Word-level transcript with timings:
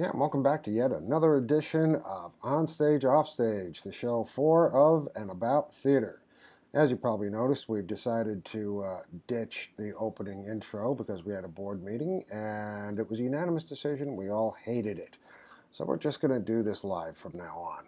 Yeah, 0.00 0.12
welcome 0.14 0.44
back 0.44 0.62
to 0.62 0.70
yet 0.70 0.92
another 0.92 1.34
edition 1.34 1.96
of 2.04 2.30
On 2.40 2.68
Stage 2.68 3.04
Off 3.04 3.28
Stage, 3.28 3.82
the 3.82 3.90
show 3.90 4.28
for, 4.32 4.70
of, 4.70 5.08
and 5.16 5.28
about 5.28 5.74
theater. 5.74 6.20
As 6.72 6.92
you 6.92 6.96
probably 6.96 7.28
noticed, 7.30 7.68
we've 7.68 7.84
decided 7.84 8.44
to 8.52 8.84
uh, 8.84 9.00
ditch 9.26 9.70
the 9.76 9.92
opening 9.96 10.44
intro 10.44 10.94
because 10.94 11.24
we 11.24 11.32
had 11.32 11.42
a 11.42 11.48
board 11.48 11.82
meeting 11.82 12.24
and 12.30 13.00
it 13.00 13.10
was 13.10 13.18
a 13.18 13.24
unanimous 13.24 13.64
decision. 13.64 14.14
We 14.14 14.30
all 14.30 14.54
hated 14.64 15.00
it. 15.00 15.16
So 15.72 15.84
we're 15.84 15.96
just 15.96 16.20
going 16.20 16.30
to 16.32 16.38
do 16.38 16.62
this 16.62 16.84
live 16.84 17.16
from 17.16 17.32
now 17.36 17.58
on. 17.58 17.82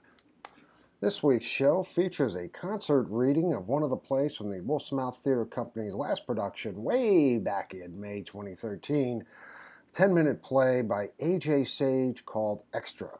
This 1.00 1.22
week's 1.22 1.46
show 1.46 1.84
features 1.84 2.34
a 2.34 2.48
concert 2.48 3.06
reading 3.08 3.54
of 3.54 3.68
one 3.68 3.84
of 3.84 3.90
the 3.90 3.96
plays 3.96 4.34
from 4.34 4.50
the 4.50 4.60
Wolf's 4.62 4.90
Mouth 4.90 5.20
Theater 5.22 5.44
Company's 5.44 5.94
last 5.94 6.26
production 6.26 6.82
way 6.82 7.38
back 7.38 7.72
in 7.72 8.00
May 8.00 8.22
2013. 8.22 9.24
10 9.92 10.14
minute 10.14 10.40
play 10.40 10.82
by 10.82 11.08
A.J. 11.18 11.64
Sage 11.64 12.24
called 12.24 12.62
Extra, 12.72 13.18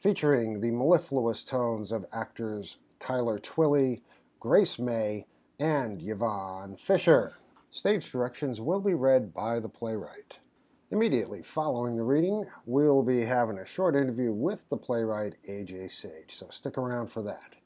featuring 0.00 0.60
the 0.60 0.70
mellifluous 0.70 1.42
tones 1.42 1.92
of 1.92 2.06
actors 2.10 2.78
Tyler 2.98 3.38
Twilley, 3.38 4.00
Grace 4.40 4.78
May, 4.78 5.26
and 5.58 6.02
Yvonne 6.02 6.78
Fisher. 6.78 7.34
Stage 7.70 8.10
directions 8.10 8.62
will 8.62 8.80
be 8.80 8.94
read 8.94 9.34
by 9.34 9.60
the 9.60 9.68
playwright. 9.68 10.38
Immediately 10.90 11.42
following 11.42 11.96
the 11.96 12.02
reading, 12.02 12.46
we'll 12.64 13.02
be 13.02 13.20
having 13.20 13.58
a 13.58 13.66
short 13.66 13.94
interview 13.94 14.32
with 14.32 14.66
the 14.70 14.76
playwright 14.78 15.34
A.J. 15.46 15.88
Sage, 15.88 16.34
so 16.38 16.48
stick 16.48 16.78
around 16.78 17.08
for 17.08 17.22
that. 17.24 17.56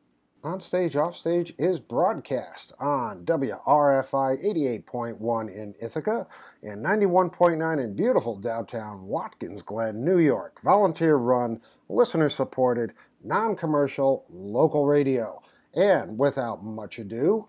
On 0.43 0.59
Stage 0.59 0.97
Off 0.97 1.19
Stage 1.19 1.53
is 1.59 1.81
broadcast 1.81 2.73
on 2.81 3.27
WRFI 3.27 4.43
88.1 4.89 5.55
in 5.55 5.75
Ithaca 5.79 6.27
and 6.63 6.83
91.9 6.83 7.85
in 7.85 7.95
beautiful 7.95 8.37
downtown 8.37 9.03
Watkins 9.07 9.61
Glen, 9.61 10.03
New 10.03 10.19
York. 10.19 10.59
Volunteer 10.65 11.17
run, 11.17 11.61
listener 11.91 12.31
supported, 12.31 12.95
non 13.23 13.55
commercial 13.55 14.25
local 14.31 14.87
radio. 14.87 15.43
And 15.75 16.17
without 16.17 16.65
much 16.65 16.99
ado, 16.99 17.49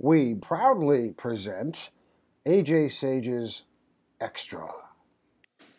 we 0.00 0.34
proudly 0.34 1.10
present 1.10 1.90
AJ 2.44 2.90
Sage's 2.90 3.62
Extra. 4.20 4.72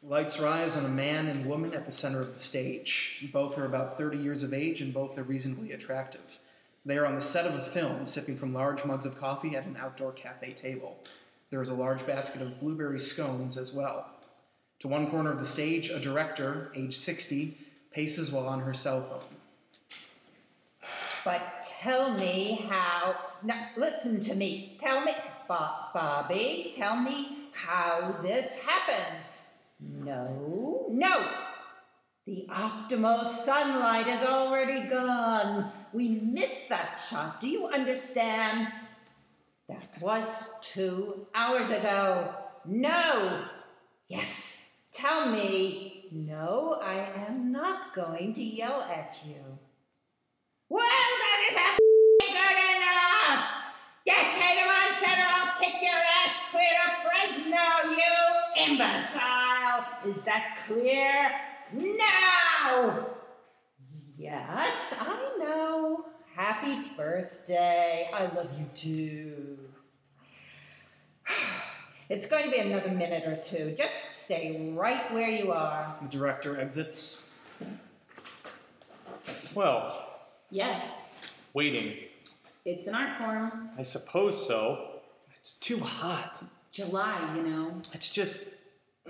Lights 0.02 0.40
rise 0.40 0.78
on 0.78 0.86
a 0.86 0.90
man 0.90 1.28
and 1.28 1.48
woman 1.48 1.74
at 1.74 1.86
the 1.86 1.92
center 1.92 2.22
of 2.22 2.34
the 2.34 2.40
stage. 2.40 3.28
Both 3.34 3.58
are 3.58 3.66
about 3.66 3.98
30 3.98 4.20
years 4.20 4.42
of 4.42 4.54
age 4.54 4.82
and 4.82 4.94
both 4.94 5.18
are 5.18 5.24
reasonably 5.24 5.74
attractive. 5.74 6.40
They 6.86 6.98
are 6.98 7.06
on 7.06 7.16
the 7.16 7.22
set 7.22 7.46
of 7.48 7.56
a 7.56 7.64
film, 7.64 8.06
sipping 8.06 8.38
from 8.38 8.54
large 8.54 8.86
mugs 8.86 9.06
of 9.06 9.20
coffee 9.20 9.56
at 9.56 9.66
an 9.66 9.76
outdoor 9.80 10.12
cafe 10.12 10.54
table. 10.54 11.00
There 11.50 11.62
is 11.62 11.70
a 11.70 11.74
large 11.74 12.06
basket 12.06 12.42
of 12.42 12.60
blueberry 12.60 13.00
scones 13.00 13.58
as 13.58 13.74
well. 13.74 14.08
To 14.82 14.88
one 14.88 15.10
corner 15.10 15.32
of 15.32 15.40
the 15.40 15.46
stage, 15.46 15.90
a 15.90 16.00
director, 16.00 16.72
age 16.76 16.98
60, 16.98 17.58
paces 17.92 18.32
while 18.32 18.48
on 18.48 18.60
her 18.60 18.74
cell 18.74 19.02
phone. 19.02 20.90
But 21.24 21.42
tell 21.82 22.14
me 22.14 22.66
how. 22.70 23.16
No, 23.42 23.56
listen 23.76 24.22
to 24.22 24.36
me. 24.36 24.78
Tell 24.80 25.02
me, 25.04 25.14
Bo- 25.48 25.70
Bobby, 25.94 26.72
tell 26.76 26.98
me 26.98 27.50
how 27.52 28.16
this 28.22 28.58
happened. 28.60 29.18
No, 29.80 30.86
no. 30.90 31.28
The 32.26 32.48
optimal 32.50 33.46
sunlight 33.46 34.08
is 34.08 34.24
already 34.24 34.90
gone. 34.90 35.72
We 35.94 36.10
missed 36.10 36.70
that 36.70 37.00
shot. 37.08 37.40
Do 37.40 37.48
you 37.48 37.68
understand? 37.68 38.68
That 39.70 40.02
was 40.02 40.28
two 40.62 41.28
hours 41.36 41.70
ago. 41.70 42.34
No. 42.66 43.46
Yes. 44.08 44.70
Tell 44.92 45.30
me. 45.30 46.08
No, 46.12 46.80
I 46.82 46.96
am 47.28 47.52
not 47.52 47.94
going 47.94 48.34
to 48.34 48.44
yell 48.44 48.82
at 48.82 49.18
you. 49.24 49.60
Well, 50.68 50.82
that 50.82 51.48
is 51.52 51.58
a 51.58 51.78
good 52.22 52.58
enough. 52.76 53.46
Get 54.04 54.34
Tatum 54.34 54.68
on 54.68 55.00
center. 55.00 55.28
I'll 55.30 55.58
kick 55.60 55.76
your 55.80 55.94
ass 55.94 56.36
clear 56.50 56.74
to 56.74 56.90
Fresno, 57.06 57.92
you 57.92 58.66
imbecile. 58.66 59.86
Is 60.08 60.24
that 60.24 60.58
clear? 60.66 61.32
Now. 61.76 63.08
Yes, 64.18 64.74
I 65.00 65.36
know. 65.40 66.06
Happy 66.36 66.92
birthday. 66.96 68.10
I 68.14 68.24
love 68.36 68.50
you 68.58 68.66
too. 68.76 69.58
It's 72.08 72.28
going 72.28 72.44
to 72.46 72.52
be 72.52 72.60
another 72.60 72.92
minute 72.92 73.24
or 73.28 73.36
two. 73.38 73.74
Just 73.76 74.16
stay 74.26 74.72
right 74.78 75.12
where 75.12 75.28
you 75.28 75.52
are. 75.52 75.96
The 76.04 76.08
director 76.08 76.60
exits. 76.62 77.32
Well, 79.56 80.06
Yes, 80.52 80.86
waiting. 81.56 81.96
it's 82.64 82.86
an 82.86 82.94
art 82.94 83.18
form. 83.18 83.70
I 83.76 83.82
suppose 83.82 84.48
so. 84.48 85.00
It's 85.40 85.54
too 85.56 85.80
hot. 85.80 86.46
July, 86.72 87.34
you 87.36 87.42
know. 87.42 87.82
It's 87.94 88.12
just. 88.12 88.50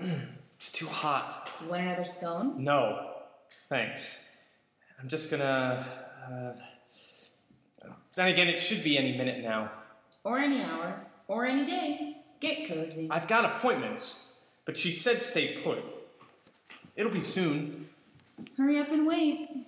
It's 0.56 0.72
too 0.72 0.86
hot. 0.86 1.52
You 1.62 1.68
want 1.68 1.82
another 1.82 2.04
scone? 2.04 2.64
No. 2.64 3.10
Thanks. 3.68 4.24
I'm 4.98 5.08
just 5.08 5.30
gonna. 5.30 5.86
Uh, 6.26 6.52
then 8.14 8.28
again, 8.28 8.48
it 8.48 8.58
should 8.60 8.82
be 8.82 8.96
any 8.96 9.14
minute 9.16 9.42
now. 9.42 9.70
Or 10.24 10.38
any 10.38 10.62
hour, 10.62 10.98
or 11.28 11.44
any 11.44 11.66
day. 11.66 12.16
Get 12.40 12.68
cozy. 12.68 13.08
I've 13.10 13.28
got 13.28 13.44
appointments, 13.44 14.32
but 14.64 14.78
she 14.78 14.92
said 14.92 15.20
stay 15.20 15.60
put. 15.62 15.80
It'll 16.96 17.12
be 17.12 17.20
soon. 17.20 17.90
Hurry 18.56 18.80
up 18.80 18.90
and 18.90 19.06
wait. 19.06 19.66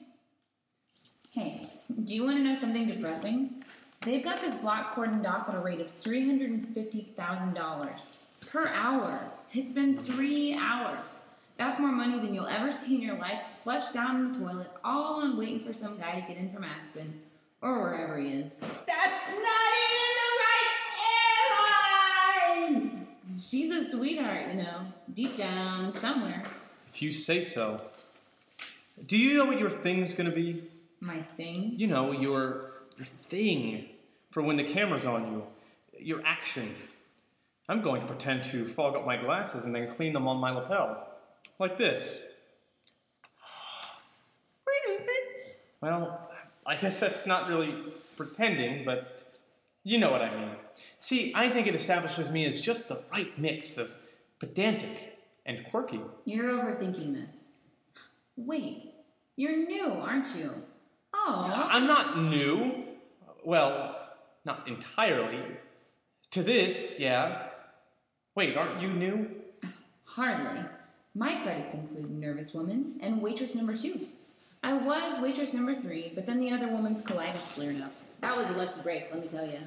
Hey, 1.31 1.69
do 2.05 2.15
you 2.15 2.25
want 2.25 2.38
to 2.38 2.43
know 2.43 2.59
something 2.59 2.87
depressing? 2.87 3.62
They've 4.03 4.25
got 4.25 4.41
this 4.41 4.55
block 4.56 4.94
cordoned 4.94 5.28
off 5.28 5.47
at 5.49 5.55
a 5.55 5.60
rate 5.60 5.81
of 5.81 5.88
$350,000 5.88 8.16
per 8.41 8.69
hour. 8.69 9.21
It's 9.53 9.72
been 9.72 9.99
three 9.99 10.54
hours. 10.54 11.21
That's 11.56 11.81
more 11.81 11.91
money 11.91 12.19
than 12.21 12.34
you'll 12.34 12.47
ever 12.47 12.71
see 12.71 12.94
in 12.97 13.03
your 13.03 13.19
life, 13.19 13.41
flushed 13.65 13.93
down 13.93 14.16
in 14.16 14.32
the 14.32 14.38
toilet, 14.38 14.71
all 14.84 15.22
on 15.22 15.37
waiting 15.37 15.65
for 15.65 15.72
some 15.72 15.99
guy 15.99 16.21
to 16.21 16.26
get 16.26 16.37
in 16.37 16.53
from 16.53 16.65
Aspen, 16.65 17.21
or 17.60 17.81
wherever 17.81 18.19
he 18.19 18.28
is. 18.28 18.60
That's 18.60 19.28
not 19.28 19.72
even 19.84 20.15
the 20.19 20.31
right 20.44 20.76
airline. 22.71 23.06
She's 23.43 23.71
a 23.72 23.91
sweetheart, 23.91 24.49
you 24.50 24.62
know, 24.62 24.81
deep 25.15 25.37
down, 25.37 25.99
somewhere. 25.99 26.44
If 26.93 27.03
you 27.03 27.12
say 27.12 27.43
so. 27.43 27.81
Do 29.06 29.16
you 29.16 29.37
know 29.37 29.44
what 29.44 29.59
your 29.59 29.70
thing's 29.70 30.15
gonna 30.15 30.31
be? 30.31 30.62
My 31.00 31.22
thing. 31.37 31.75
You 31.76 31.87
know, 31.87 32.12
your 32.12 32.72
your 32.97 33.06
thing 33.06 33.88
for 34.31 34.43
when 34.43 34.56
the 34.56 34.65
camera's 34.65 35.06
on 35.06 35.32
you. 35.32 35.43
Your 35.99 36.20
action. 36.25 36.75
I'm 37.69 37.83
going 37.83 38.01
to 38.01 38.06
pretend 38.06 38.45
to 38.45 38.65
fog 38.65 38.97
up 38.97 39.05
my 39.05 39.17
glasses 39.17 39.65
and 39.65 39.75
then 39.75 39.95
clean 39.95 40.12
them 40.12 40.27
on 40.27 40.39
my 40.39 40.51
lapel. 40.51 41.06
Like 41.59 41.77
this. 41.77 42.25
Well, 45.81 46.29
I 46.67 46.77
guess 46.77 46.99
that's 46.99 47.27
not 47.27 47.49
really 47.49 47.75
pretending, 48.17 48.84
but 48.84 49.23
you 49.84 49.99
know 49.99 50.11
what 50.11 50.23
I 50.23 50.34
mean. 50.34 50.51
See, 50.99 51.33
I 51.34 51.51
think 51.51 51.67
it 51.67 51.75
establishes 51.75 52.31
me 52.31 52.47
as 52.47 52.61
just 52.61 52.89
the 52.89 53.01
right 53.12 53.39
mix 53.39 53.79
of 53.79 53.93
pedantic 54.41 55.19
and 55.47 55.65
quirky. 55.71 56.00
You're 56.25 56.50
overthinking 56.50 57.15
this. 57.15 57.50
Wait, 58.37 58.93
you're 59.37 59.56
new, 59.56 59.93
aren't 59.93 60.35
you? 60.37 60.53
Oh, 61.15 61.69
I'm 61.71 61.87
not 61.87 62.19
new. 62.19 62.85
Well, 63.45 63.97
not 64.45 64.67
entirely. 64.69 65.43
To 66.33 66.43
this, 66.43 66.97
yeah. 66.99 67.47
Wait, 68.34 68.56
aren't 68.56 68.81
you 68.81 68.93
new? 68.93 69.28
hardly. 70.19 70.61
My 71.15 71.43
credits 71.43 71.75
include 71.75 72.11
Nervous 72.11 72.52
Woman 72.52 72.99
and 73.00 73.23
Waitress 73.23 73.55
Number 73.55 73.76
Two. 73.76 74.00
I 74.62 74.73
was 74.73 75.20
Waitress 75.20 75.52
Number 75.52 75.81
Three, 75.81 76.12
but 76.14 76.26
then 76.26 76.41
the 76.41 76.50
other 76.50 76.69
woman's 76.69 77.02
colitis 77.02 77.37
flared 77.37 77.81
up. 77.81 77.93
That 78.20 78.37
was 78.37 78.50
a 78.50 78.55
lucky 78.55 78.81
break, 78.82 79.08
let 79.12 79.23
me 79.23 79.29
tell 79.29 79.47
you. 79.47 79.61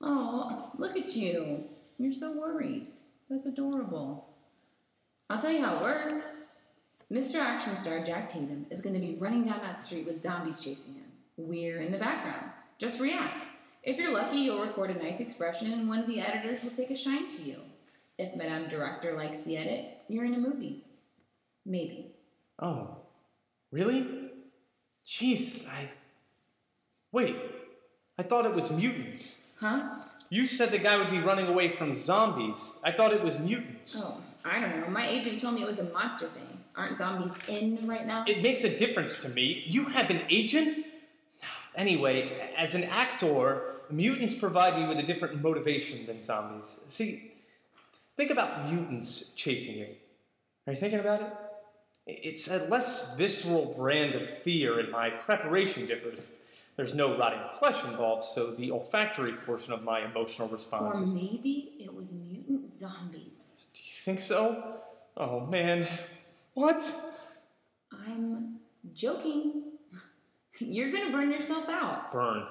Oh, 0.00 0.70
look 0.78 0.96
at 0.96 1.16
you. 1.16 1.64
You're 1.98 2.12
so 2.12 2.32
worried. 2.32 2.88
That's 3.28 3.46
adorable. 3.46 4.28
I'll 5.28 5.40
tell 5.40 5.50
you 5.50 5.64
how 5.64 5.78
it 5.78 5.82
works. 5.82 6.26
Mr. 7.12 7.36
Action 7.40 7.78
Star 7.80 8.04
Jack 8.04 8.30
Tatum 8.30 8.66
is 8.70 8.80
going 8.80 8.94
to 8.94 9.00
be 9.00 9.16
running 9.16 9.44
down 9.44 9.60
that 9.62 9.82
street 9.82 10.06
with 10.06 10.22
zombies 10.22 10.62
chasing 10.62 10.94
him. 10.94 11.04
We're 11.36 11.80
in 11.80 11.90
the 11.90 11.98
background. 11.98 12.52
Just 12.78 13.00
react. 13.00 13.48
If 13.82 13.96
you're 13.96 14.12
lucky, 14.12 14.38
you'll 14.38 14.60
record 14.64 14.90
a 14.90 15.02
nice 15.02 15.20
expression 15.20 15.72
and 15.72 15.88
one 15.88 15.98
of 15.98 16.06
the 16.06 16.20
editors 16.20 16.62
will 16.62 16.70
take 16.70 16.90
a 16.90 16.96
shine 16.96 17.26
to 17.28 17.42
you. 17.42 17.56
If 18.18 18.34
Madame 18.34 18.68
Director 18.68 19.16
likes 19.16 19.40
the 19.42 19.56
edit, 19.56 19.98
you're 20.08 20.24
in 20.24 20.34
a 20.34 20.38
movie. 20.38 20.84
Maybe. 21.64 22.06
Oh, 22.58 22.96
really? 23.70 24.06
Jesus, 25.04 25.66
I. 25.66 25.88
Wait, 27.12 27.36
I 28.18 28.24
thought 28.24 28.44
it 28.44 28.54
was 28.54 28.72
mutants. 28.72 29.42
Huh? 29.60 30.00
You 30.30 30.46
said 30.46 30.72
the 30.72 30.78
guy 30.78 30.96
would 30.96 31.10
be 31.10 31.20
running 31.20 31.46
away 31.46 31.76
from 31.76 31.94
zombies. 31.94 32.70
I 32.82 32.92
thought 32.92 33.12
it 33.12 33.22
was 33.22 33.38
mutants. 33.38 34.02
Oh, 34.04 34.20
I 34.44 34.60
don't 34.60 34.80
know. 34.80 34.88
My 34.88 35.08
agent 35.08 35.40
told 35.40 35.54
me 35.54 35.62
it 35.62 35.68
was 35.68 35.78
a 35.78 35.84
monster 35.84 36.26
thing. 36.26 36.46
Aren't 36.76 36.98
zombies 36.98 37.32
in 37.48 37.86
right 37.86 38.06
now? 38.06 38.24
It 38.26 38.42
makes 38.42 38.64
a 38.64 38.76
difference 38.76 39.20
to 39.22 39.28
me. 39.28 39.64
You 39.66 39.84
have 39.86 40.10
an 40.10 40.22
agent? 40.28 40.84
Anyway, 41.74 42.52
as 42.56 42.74
an 42.74 42.84
actor, 42.84 43.62
mutants 43.90 44.34
provide 44.34 44.78
me 44.78 44.86
with 44.86 44.98
a 44.98 45.02
different 45.02 45.40
motivation 45.40 46.06
than 46.06 46.20
zombies. 46.20 46.80
See, 46.88 47.32
think 48.18 48.30
about 48.32 48.68
mutants 48.70 49.32
chasing 49.34 49.76
you. 49.76 49.86
Are 50.66 50.72
you 50.72 50.78
thinking 50.78 50.98
about 50.98 51.22
it? 51.22 51.32
It's 52.06 52.48
a 52.48 52.58
less 52.64 53.16
visceral 53.16 53.74
brand 53.78 54.14
of 54.16 54.28
fear, 54.40 54.80
and 54.80 54.90
my 54.90 55.08
preparation 55.08 55.86
differs. 55.86 56.34
There's 56.76 56.94
no 56.94 57.16
rotting 57.16 57.40
flesh 57.58 57.82
involved, 57.84 58.24
so 58.24 58.50
the 58.50 58.72
olfactory 58.72 59.32
portion 59.32 59.72
of 59.72 59.84
my 59.84 60.04
emotional 60.04 60.48
response 60.48 60.98
or 60.98 61.04
is. 61.04 61.14
maybe 61.14 61.74
it 61.78 61.94
was 61.94 62.12
mutant 62.12 62.72
zombies. 62.72 63.52
Do 63.72 63.80
you 63.80 63.94
think 64.04 64.20
so? 64.20 64.80
Oh 65.16 65.46
man. 65.46 65.88
What? 66.54 66.82
I'm 67.92 68.56
joking. 68.94 69.62
You're 70.58 70.90
gonna 70.90 71.12
burn 71.12 71.30
yourself 71.30 71.68
out. 71.68 72.10
Burn. 72.10 72.44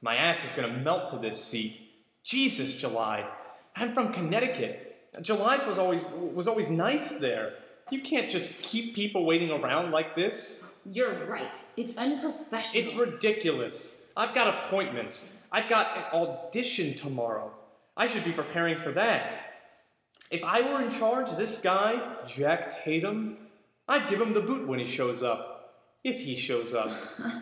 My 0.00 0.16
ass 0.16 0.44
is 0.44 0.52
gonna 0.52 0.78
melt 0.78 1.10
to 1.10 1.16
this 1.16 1.42
seat. 1.42 1.78
Jesus, 2.24 2.74
July. 2.74 3.28
I'm 3.76 3.94
from 3.94 4.12
Connecticut. 4.12 4.91
July's 5.20 5.66
was 5.66 5.78
always 5.78 6.02
was 6.34 6.48
always 6.48 6.70
nice 6.70 7.12
there. 7.12 7.54
You 7.90 8.00
can't 8.00 8.30
just 8.30 8.62
keep 8.62 8.94
people 8.94 9.26
waiting 9.26 9.50
around 9.50 9.90
like 9.90 10.16
this. 10.16 10.64
You're 10.90 11.26
right. 11.26 11.54
It's 11.76 11.96
unprofessional. 11.96 12.86
It's 12.86 12.94
ridiculous. 12.94 13.98
I've 14.16 14.34
got 14.34 14.64
appointments. 14.66 15.30
I've 15.50 15.68
got 15.68 15.96
an 15.96 16.04
audition 16.14 16.94
tomorrow. 16.94 17.52
I 17.96 18.06
should 18.06 18.24
be 18.24 18.32
preparing 18.32 18.78
for 18.80 18.92
that. 18.92 19.52
If 20.30 20.42
I 20.42 20.62
were 20.62 20.80
in 20.80 20.90
charge, 20.90 21.30
this 21.36 21.60
guy, 21.60 22.16
Jack 22.26 22.82
Tatum, 22.82 23.36
I'd 23.86 24.08
give 24.08 24.20
him 24.20 24.32
the 24.32 24.40
boot 24.40 24.66
when 24.66 24.78
he 24.78 24.86
shows 24.86 25.22
up. 25.22 25.74
If 26.02 26.20
he 26.20 26.34
shows 26.34 26.72
up. 26.72 26.90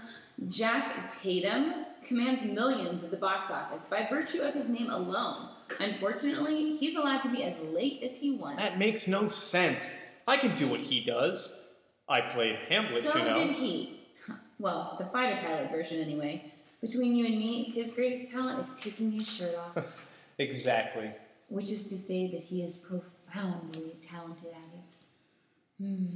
Jack 0.48 1.08
Tatum 1.20 1.86
commands 2.02 2.44
millions 2.44 3.04
at 3.04 3.12
the 3.12 3.16
box 3.16 3.50
office 3.50 3.86
by 3.86 4.08
virtue 4.10 4.40
of 4.40 4.54
his 4.54 4.68
name 4.68 4.90
alone. 4.90 5.50
Unfortunately, 5.78 6.76
he's 6.76 6.96
allowed 6.96 7.22
to 7.22 7.28
be 7.28 7.42
as 7.44 7.58
late 7.72 8.02
as 8.02 8.18
he 8.18 8.32
wants. 8.32 8.60
That 8.60 8.78
makes 8.78 9.06
no 9.06 9.28
sense. 9.28 9.98
I 10.26 10.36
can 10.36 10.56
do 10.56 10.68
what 10.68 10.80
he 10.80 11.02
does. 11.04 11.64
I 12.08 12.20
played 12.20 12.56
Hamlet, 12.68 13.04
so 13.04 13.16
you 13.18 13.24
know. 13.24 13.32
So 13.32 13.46
did 13.46 13.56
he. 13.56 13.96
Well, 14.58 14.96
the 14.98 15.06
fighter 15.06 15.40
pilot 15.40 15.70
version, 15.70 16.00
anyway. 16.02 16.52
Between 16.82 17.14
you 17.14 17.24
and 17.24 17.38
me, 17.38 17.64
his 17.74 17.92
greatest 17.92 18.30
talent 18.30 18.60
is 18.60 18.74
taking 18.78 19.10
his 19.10 19.26
shirt 19.26 19.54
off, 19.54 19.84
Exactly. 20.38 21.12
which 21.48 21.70
is 21.70 21.84
to 21.88 21.96
say 21.96 22.30
that 22.30 22.42
he 22.42 22.62
is 22.62 22.76
profoundly 22.76 23.96
talented 24.02 24.50
at 24.50 24.56
it. 24.78 25.84
Hmm. 25.86 26.06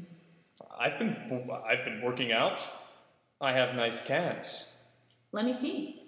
I've 0.78 0.98
been 0.98 1.16
I've 1.66 1.86
been 1.86 2.02
working 2.02 2.32
out. 2.32 2.66
I 3.40 3.52
have 3.52 3.74
nice 3.74 4.02
calves. 4.02 4.74
Let 5.32 5.46
me 5.46 5.54
see. 5.58 6.02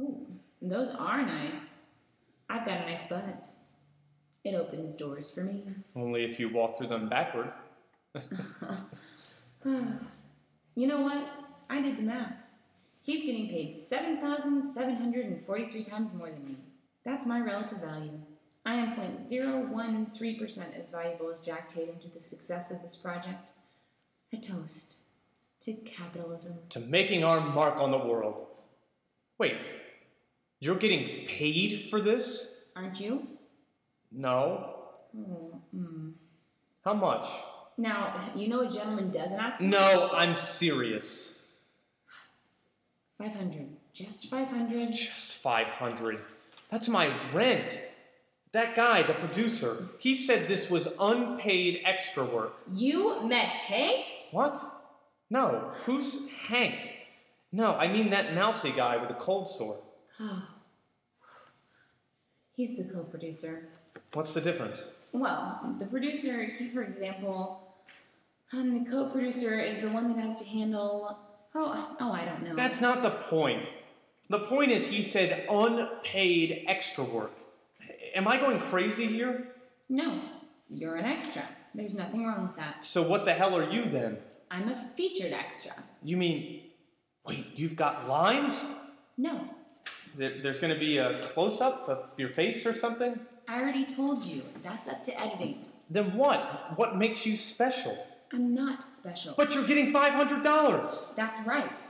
Ooh, 0.00 0.26
those 0.62 0.90
are 0.90 1.24
nice. 1.26 1.73
I've 2.48 2.64
got 2.66 2.82
a 2.82 2.90
nice 2.90 3.06
butt. 3.08 3.24
It 4.44 4.54
opens 4.54 4.96
doors 4.96 5.30
for 5.30 5.42
me. 5.42 5.64
Only 5.96 6.24
if 6.24 6.38
you 6.38 6.52
walk 6.52 6.76
through 6.76 6.88
them 6.88 7.08
backward. 7.08 7.50
you 9.64 10.86
know 10.86 11.00
what? 11.00 11.26
I 11.70 11.80
did 11.80 11.96
the 11.96 12.02
math. 12.02 12.36
He's 13.02 13.24
getting 13.24 13.48
paid 13.48 13.78
7,743 13.78 15.84
times 15.84 16.12
more 16.14 16.30
than 16.30 16.46
me. 16.46 16.56
That's 17.04 17.26
my 17.26 17.40
relative 17.40 17.78
value. 17.78 18.20
I 18.66 18.74
am 18.74 18.96
0.013% 18.96 20.78
as 20.78 20.88
valuable 20.90 21.30
as 21.30 21.42
Jack 21.42 21.68
Tatum 21.68 21.98
to 22.00 22.08
the 22.08 22.20
success 22.20 22.70
of 22.70 22.80
this 22.82 22.96
project. 22.96 23.50
A 24.32 24.38
toast 24.38 24.96
to 25.60 25.74
capitalism. 25.74 26.54
To 26.70 26.80
making 26.80 27.24
our 27.24 27.40
mark 27.40 27.76
on 27.76 27.90
the 27.90 27.98
world. 27.98 28.46
Wait. 29.38 29.58
You're 30.64 30.76
getting 30.76 31.26
paid 31.26 31.88
for 31.90 32.00
this? 32.00 32.64
Aren't 32.74 32.98
you? 32.98 33.26
No. 34.10 34.76
Oh, 35.14 35.60
mm. 35.76 36.12
How 36.82 36.94
much? 36.94 37.28
Now, 37.76 38.30
you 38.34 38.48
know 38.48 38.62
a 38.62 38.70
gentleman 38.70 39.10
doesn't 39.10 39.38
ask 39.38 39.58
for 39.58 39.64
No, 39.64 40.08
I'm 40.14 40.34
serious. 40.34 41.34
500. 43.18 43.76
Just 43.92 44.30
500. 44.30 44.94
Just 44.94 45.34
500. 45.42 46.22
That's 46.70 46.88
my 46.88 47.14
rent. 47.34 47.78
That 48.52 48.74
guy, 48.74 49.02
the 49.02 49.12
producer, 49.12 49.90
he 49.98 50.14
said 50.14 50.48
this 50.48 50.70
was 50.70 50.88
unpaid 50.98 51.82
extra 51.84 52.24
work. 52.24 52.54
You 52.72 53.22
met 53.26 53.48
Hank? 53.48 54.06
What? 54.30 54.58
No. 55.28 55.72
Who's 55.84 56.26
Hank? 56.48 56.76
No, 57.52 57.74
I 57.74 57.86
mean 57.86 58.08
that 58.10 58.34
mousy 58.34 58.72
guy 58.72 58.96
with 58.96 59.10
a 59.10 59.20
cold 59.20 59.50
sore. 59.50 59.82
He's 62.54 62.76
the 62.76 62.84
co-producer. 62.84 63.68
What's 64.12 64.34
the 64.34 64.40
difference? 64.40 64.88
Well, 65.12 65.74
the 65.78 65.86
producer, 65.86 66.44
he, 66.44 66.68
for 66.68 66.82
example, 66.82 67.60
and 68.52 68.86
the 68.86 68.90
co-producer 68.90 69.58
is 69.58 69.78
the 69.78 69.88
one 69.88 70.14
that 70.14 70.22
has 70.22 70.36
to 70.40 70.44
handle. 70.44 71.18
Oh, 71.54 71.96
oh, 72.00 72.12
I 72.12 72.24
don't 72.24 72.42
know. 72.44 72.54
That's 72.54 72.80
not 72.80 73.02
the 73.02 73.10
point. 73.10 73.62
The 74.30 74.40
point 74.40 74.70
is 74.70 74.86
he 74.86 75.02
said 75.02 75.46
unpaid 75.50 76.64
extra 76.66 77.04
work. 77.04 77.32
Am 78.14 78.28
I 78.28 78.38
going 78.38 78.58
crazy 78.60 79.06
here? 79.06 79.48
no. 79.88 80.20
You're 80.70 80.96
an 80.96 81.04
extra. 81.04 81.42
There's 81.74 81.94
nothing 81.94 82.24
wrong 82.24 82.42
with 82.48 82.56
that. 82.56 82.84
So 82.84 83.02
what 83.02 83.26
the 83.26 83.32
hell 83.34 83.54
are 83.54 83.70
you 83.70 83.90
then? 83.90 84.16
I'm 84.50 84.68
a 84.70 84.90
featured 84.96 85.32
extra. 85.32 85.72
You 86.02 86.16
mean, 86.16 86.62
wait, 87.26 87.46
you've 87.54 87.76
got 87.76 88.08
lines? 88.08 88.64
No, 89.16 89.48
There's 90.16 90.60
going 90.60 90.72
to 90.72 90.78
be 90.78 90.98
a 90.98 91.20
close 91.20 91.60
up 91.60 91.88
of 91.88 92.06
your 92.16 92.28
face 92.28 92.66
or 92.66 92.72
something? 92.72 93.18
I 93.48 93.60
already 93.60 93.84
told 93.84 94.22
you. 94.22 94.42
That's 94.62 94.88
up 94.88 95.02
to 95.04 95.20
editing. 95.20 95.66
Then 95.90 96.16
what? 96.16 96.78
What 96.78 96.96
makes 96.96 97.26
you 97.26 97.36
special? 97.36 97.96
I'm 98.32 98.54
not 98.54 98.82
special. 98.90 99.34
But 99.36 99.54
you're 99.54 99.66
getting 99.66 99.92
$500. 99.92 101.14
That's 101.16 101.46
right. 101.46 101.82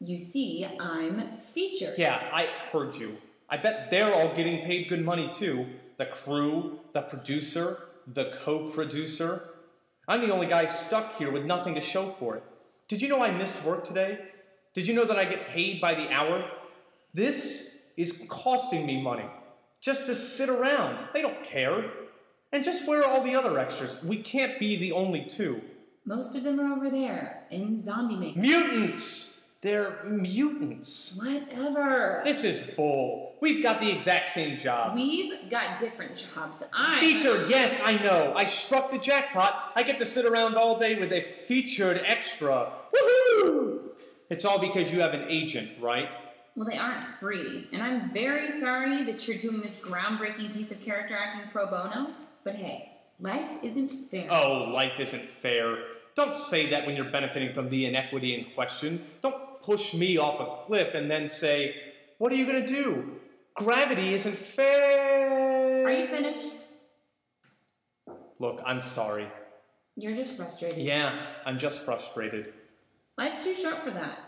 You 0.00 0.18
see, 0.18 0.66
I'm 0.78 1.38
featured. 1.38 1.98
Yeah, 1.98 2.22
I 2.32 2.46
heard 2.70 2.94
you. 2.94 3.16
I 3.48 3.56
bet 3.56 3.90
they're 3.90 4.14
all 4.14 4.34
getting 4.34 4.64
paid 4.64 4.88
good 4.88 5.04
money 5.04 5.30
too. 5.32 5.66
The 5.96 6.06
crew, 6.06 6.80
the 6.92 7.02
producer, 7.02 7.78
the 8.06 8.32
co 8.44 8.70
producer. 8.70 9.48
I'm 10.06 10.20
the 10.20 10.32
only 10.32 10.46
guy 10.46 10.66
stuck 10.66 11.16
here 11.16 11.30
with 11.30 11.44
nothing 11.44 11.74
to 11.74 11.80
show 11.80 12.10
for 12.18 12.36
it. 12.36 12.44
Did 12.86 13.02
you 13.02 13.08
know 13.08 13.20
I 13.20 13.30
missed 13.30 13.62
work 13.64 13.84
today? 13.84 14.18
Did 14.74 14.86
you 14.86 14.94
know 14.94 15.04
that 15.04 15.18
I 15.18 15.24
get 15.24 15.48
paid 15.48 15.80
by 15.80 15.94
the 15.94 16.08
hour? 16.10 16.48
This 17.12 17.67
is 17.98 18.24
costing 18.28 18.86
me 18.86 19.02
money 19.02 19.26
just 19.80 20.06
to 20.06 20.14
sit 20.14 20.48
around. 20.48 20.98
They 21.12 21.20
don't 21.20 21.42
care. 21.42 21.84
And 22.52 22.64
just 22.64 22.86
where 22.86 23.02
are 23.02 23.04
all 23.04 23.22
the 23.22 23.34
other 23.34 23.58
extras? 23.58 24.02
We 24.02 24.22
can't 24.22 24.58
be 24.58 24.76
the 24.76 24.92
only 24.92 25.26
two. 25.28 25.60
Most 26.06 26.34
of 26.36 26.44
them 26.44 26.58
are 26.58 26.72
over 26.72 26.88
there 26.88 27.44
in 27.50 27.82
zombie 27.82 28.16
makeup. 28.16 28.42
Mutants! 28.42 29.34
They're 29.60 30.04
mutants. 30.04 31.18
Whatever. 31.20 32.22
This 32.22 32.44
is 32.44 32.60
bull. 32.76 33.34
We've 33.40 33.60
got 33.60 33.80
the 33.80 33.90
exact 33.90 34.28
same 34.28 34.56
job. 34.58 34.94
We've 34.94 35.50
got 35.50 35.80
different 35.80 36.14
jobs. 36.14 36.62
I 36.72 37.00
Featured, 37.00 37.50
yes, 37.50 37.80
I 37.84 37.96
know. 37.96 38.32
I 38.36 38.44
struck 38.44 38.92
the 38.92 38.98
jackpot. 38.98 39.72
I 39.74 39.82
get 39.82 39.98
to 39.98 40.06
sit 40.06 40.24
around 40.24 40.54
all 40.54 40.78
day 40.78 40.94
with 40.94 41.12
a 41.12 41.26
featured 41.46 42.00
extra. 42.06 42.72
Woohoo! 42.94 43.80
It's 44.30 44.44
all 44.44 44.60
because 44.60 44.92
you 44.92 45.00
have 45.00 45.12
an 45.12 45.26
agent, 45.28 45.72
right? 45.80 46.14
Well, 46.58 46.66
they 46.68 46.76
aren't 46.76 47.06
free, 47.20 47.68
and 47.72 47.80
I'm 47.80 48.12
very 48.12 48.50
sorry 48.50 49.04
that 49.04 49.28
you're 49.28 49.38
doing 49.38 49.60
this 49.60 49.78
groundbreaking 49.78 50.52
piece 50.52 50.72
of 50.72 50.82
character 50.82 51.16
acting 51.16 51.48
pro 51.52 51.66
bono. 51.66 52.08
But 52.42 52.56
hey, 52.56 52.90
life 53.20 53.48
isn't 53.62 54.10
fair. 54.10 54.26
Oh, 54.28 54.64
life 54.64 54.98
isn't 54.98 55.22
fair. 55.40 55.78
Don't 56.16 56.34
say 56.34 56.68
that 56.70 56.84
when 56.84 56.96
you're 56.96 57.12
benefiting 57.12 57.54
from 57.54 57.70
the 57.70 57.86
inequity 57.86 58.34
in 58.34 58.52
question. 58.56 59.04
Don't 59.22 59.62
push 59.62 59.94
me 59.94 60.18
off 60.18 60.40
a 60.40 60.66
cliff 60.66 60.94
and 60.94 61.08
then 61.08 61.28
say, 61.28 61.76
What 62.18 62.32
are 62.32 62.34
you 62.34 62.44
going 62.44 62.66
to 62.66 62.66
do? 62.66 63.08
Gravity 63.54 64.14
isn't 64.14 64.36
fair. 64.36 65.86
Are 65.86 65.92
you 65.92 66.08
finished? 66.08 66.56
Look, 68.40 68.60
I'm 68.66 68.82
sorry. 68.82 69.28
You're 69.94 70.16
just 70.16 70.36
frustrated. 70.36 70.80
Yeah, 70.80 71.24
I'm 71.46 71.56
just 71.56 71.84
frustrated. 71.84 72.52
Life's 73.16 73.44
too 73.44 73.54
short 73.54 73.84
for 73.84 73.92
that. 73.92 74.27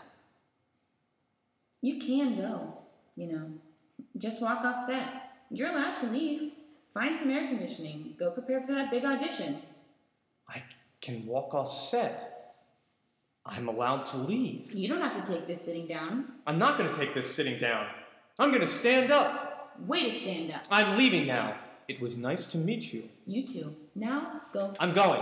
You 1.81 1.99
can 1.99 2.37
go, 2.37 2.77
you 3.15 3.27
know. 3.31 3.47
Just 4.17 4.41
walk 4.41 4.63
off 4.63 4.85
set. 4.85 5.31
You're 5.49 5.69
allowed 5.69 5.97
to 5.97 6.07
leave. 6.07 6.51
Find 6.93 7.19
some 7.19 7.31
air 7.31 7.47
conditioning. 7.47 8.15
Go 8.19 8.31
prepare 8.31 8.61
for 8.61 8.73
that 8.73 8.91
big 8.91 9.03
audition. 9.05 9.61
I 10.47 10.63
can 11.01 11.25
walk 11.25 11.53
off 11.53 11.71
set. 11.71 12.55
I'm 13.45 13.67
allowed 13.67 14.05
to 14.07 14.17
leave. 14.17 14.71
You 14.73 14.87
don't 14.87 15.01
have 15.01 15.25
to 15.25 15.33
take 15.33 15.47
this 15.47 15.61
sitting 15.61 15.87
down. 15.87 16.25
I'm 16.45 16.59
not 16.59 16.77
going 16.77 16.91
to 16.91 16.95
take 16.95 17.15
this 17.15 17.33
sitting 17.33 17.59
down. 17.59 17.87
I'm 18.37 18.49
going 18.49 18.61
to 18.61 18.67
stand 18.67 19.11
up. 19.11 19.73
Way 19.79 20.11
to 20.11 20.15
stand 20.15 20.51
up. 20.51 20.63
I'm 20.69 20.97
leaving 20.97 21.25
now. 21.25 21.57
It 21.87 21.99
was 21.99 22.17
nice 22.17 22.47
to 22.47 22.57
meet 22.57 22.93
you. 22.93 23.09
You 23.25 23.47
too. 23.47 23.75
Now 23.95 24.41
go. 24.53 24.75
I'm 24.79 24.93
going. 24.93 25.21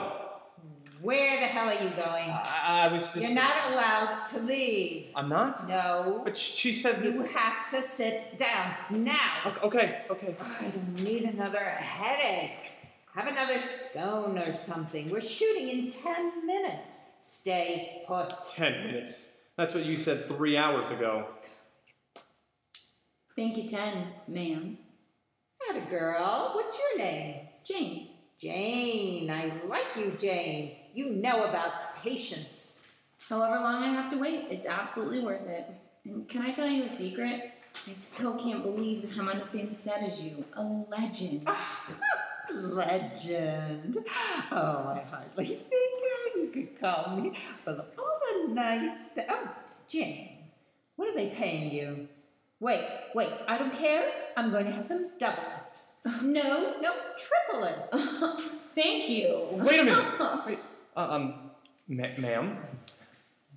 Where 1.01 1.39
the 1.39 1.48
hell 1.48 1.70
are 1.70 1.84
you 1.84 1.89
going? 1.91 2.29
I, 2.29 2.86
I 2.86 2.88
was 2.91 3.03
just. 3.13 3.18
You're 3.18 3.32
not 3.32 3.72
allowed 3.72 4.27
to 4.29 4.39
leave. 4.39 5.08
I'm 5.15 5.29
not? 5.29 5.68
No. 5.68 6.22
But 6.25 6.38
she 6.38 6.74
said 6.74 7.03
You 7.03 7.24
have 7.24 7.70
to 7.72 7.88
sit 7.88 8.38
down 8.38 8.74
now. 8.91 9.56
Okay, 9.63 10.01
okay. 10.10 10.36
Oh, 10.39 10.58
I 10.60 10.63
don't 10.65 10.96
need 10.96 11.24
another 11.24 11.60
headache. 11.60 12.72
Have 13.15 13.27
another 13.27 13.60
scone 13.60 14.38
or 14.38 14.53
something. 14.53 15.10
We're 15.10 15.22
shooting 15.22 15.70
in 15.70 15.89
ten 15.89 16.46
minutes. 16.46 17.00
Stay 17.22 18.03
put. 18.08 18.34
Ten 18.53 18.86
minutes. 18.86 19.29
That's 19.58 19.74
what 19.74 19.86
you 19.86 19.98
said 19.98 20.27
three 20.27 20.58
hours 20.58 20.89
ago. 20.89 21.27
Thank 23.36 23.58
you, 23.58 23.70
10, 23.70 24.06
ma'am. 24.27 24.77
Atta 25.70 25.82
girl. 25.89 26.51
What's 26.56 26.77
your 26.77 27.06
name? 27.06 27.48
Jane. 27.63 28.10
Jane. 28.38 29.29
I 29.29 29.51
like 29.68 29.86
you, 29.98 30.13
Jane. 30.20 30.75
You 30.93 31.12
know 31.12 31.43
about 31.43 31.96
patience. 31.98 32.84
However 33.27 33.55
long 33.55 33.84
I 33.84 33.89
have 33.93 34.12
to 34.12 34.17
wait, 34.17 34.46
it's 34.50 34.65
absolutely 34.65 35.19
worth 35.19 35.48
it. 35.48 35.69
And 36.05 36.27
can 36.27 36.41
I 36.41 36.51
tell 36.51 36.67
you 36.67 36.86
a 36.86 36.98
secret? 36.98 37.51
I 37.88 37.93
still 37.93 38.36
can't 38.38 38.63
believe 38.63 39.03
that 39.03 39.19
I'm 39.19 39.29
on 39.29 39.39
the 39.39 39.46
same 39.46 39.72
set 39.72 40.01
as 40.03 40.19
you. 40.19 40.43
A 40.53 40.63
legend. 40.63 41.43
Ah, 41.46 41.86
legend. 42.51 43.98
Oh, 44.51 44.88
I 44.96 45.05
hardly 45.10 45.46
think 45.46 45.69
you 46.36 46.50
could 46.53 46.79
call 46.79 47.17
me 47.17 47.34
for 47.63 47.74
the, 47.74 47.86
all 47.98 48.19
the 48.48 48.53
nice. 48.53 49.10
Th- 49.13 49.27
oh, 49.29 49.50
Jane. 49.88 50.38
What 50.96 51.10
are 51.10 51.15
they 51.15 51.29
paying 51.29 51.72
you? 51.72 52.08
Wait, 52.60 52.86
wait. 53.13 53.29
I 53.48 53.58
don't 53.58 53.74
care. 53.74 54.12
I'm 54.36 54.51
going 54.51 54.65
to 54.65 54.72
have 54.72 54.89
them 54.89 55.10
double 55.19 55.38
it. 55.43 55.77
No, 56.24 56.79
no, 56.81 56.93
triple 57.17 57.65
it. 57.65 57.89
Thank 58.75 59.10
you. 59.10 59.48
Wait 59.51 59.81
a 59.81 59.84
minute. 59.84 60.46
Wait, 60.48 60.60
um, 61.00 61.34
ma- 61.88 62.15
ma'am. 62.18 62.58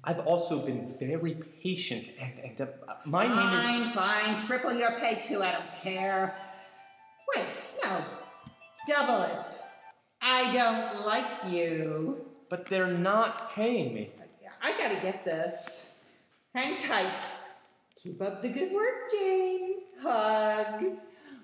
I've 0.04 0.20
also 0.20 0.58
been 0.58 0.94
very 0.98 1.34
patient, 1.62 2.10
and, 2.20 2.32
and 2.44 2.60
uh, 2.60 2.66
my 3.04 3.26
name 3.26 3.58
is. 3.58 3.64
Fine, 3.64 3.92
fine. 3.92 4.46
Triple 4.46 4.72
your 4.72 4.92
pay 4.98 5.20
too. 5.22 5.42
I 5.42 5.52
don't 5.52 5.74
care. 5.80 6.34
Wait, 7.34 7.46
no. 7.84 8.04
Double 8.88 9.22
it. 9.22 9.52
I 10.20 10.52
don't 10.52 11.06
like 11.06 11.52
you. 11.52 12.26
But 12.48 12.66
they're 12.66 12.88
not 12.88 13.54
paying 13.54 13.94
me. 13.94 14.10
I 14.60 14.78
gotta 14.78 15.00
get 15.00 15.24
this. 15.24 15.92
Hang 16.54 16.80
tight. 16.80 17.20
Keep 18.02 18.20
up 18.22 18.42
the 18.42 18.48
good 18.48 18.72
work, 18.72 19.10
Jane. 19.10 19.82
Hugs. 20.00 20.98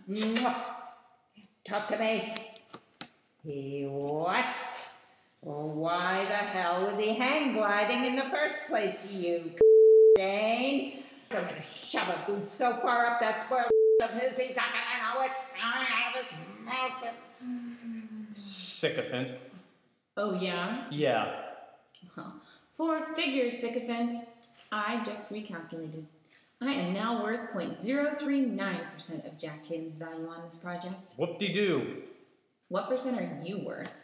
Mwah. 0.09 0.55
Talk 1.65 1.89
to 1.89 1.99
me. 1.99 2.35
He 3.45 3.85
what? 3.85 4.45
Why 5.41 6.25
the 6.29 6.35
hell 6.35 6.87
was 6.87 6.99
he 6.99 7.15
hang 7.15 7.53
gliding 7.53 8.05
in 8.07 8.17
the 8.17 8.31
first 8.35 8.57
place, 8.67 9.07
you 9.07 9.53
Jane? 10.17 11.05
I'm 11.31 11.43
gonna 11.43 11.63
shove 11.63 12.09
a 12.09 12.25
boot 12.27 12.51
so 12.51 12.77
far 12.79 13.07
up 13.07 13.21
that 13.21 13.43
spoiled 13.43 13.71
of 14.03 14.11
his, 14.11 14.37
he's 14.37 14.57
not 14.57 14.67
gonna 14.73 15.15
know 15.15 15.23
it. 15.25 15.33
Out 15.61 16.17
of 16.17 16.23
his 16.23 16.31
mouth. 16.65 17.15
Sycophant. 18.37 19.35
Oh, 20.17 20.35
yeah? 20.35 20.87
Yeah. 20.91 21.43
Well, 22.17 22.35
for 22.77 23.15
figures, 23.15 23.61
sycophant, 23.61 24.15
I 24.73 25.03
just 25.05 25.31
recalculated. 25.31 26.05
I 26.61 26.73
am 26.73 26.93
now 26.93 27.23
worth 27.23 27.53
0.039% 27.55 29.27
of 29.27 29.39
Jack 29.39 29.67
Tatum's 29.67 29.97
value 29.97 30.27
on 30.27 30.43
this 30.47 30.59
project. 30.59 31.15
Whoop 31.17 31.39
de 31.39 31.53
doo. 31.53 32.03
What 32.69 32.89
percent 32.89 33.19
are 33.19 33.41
you 33.45 33.61
worth? 33.65 33.95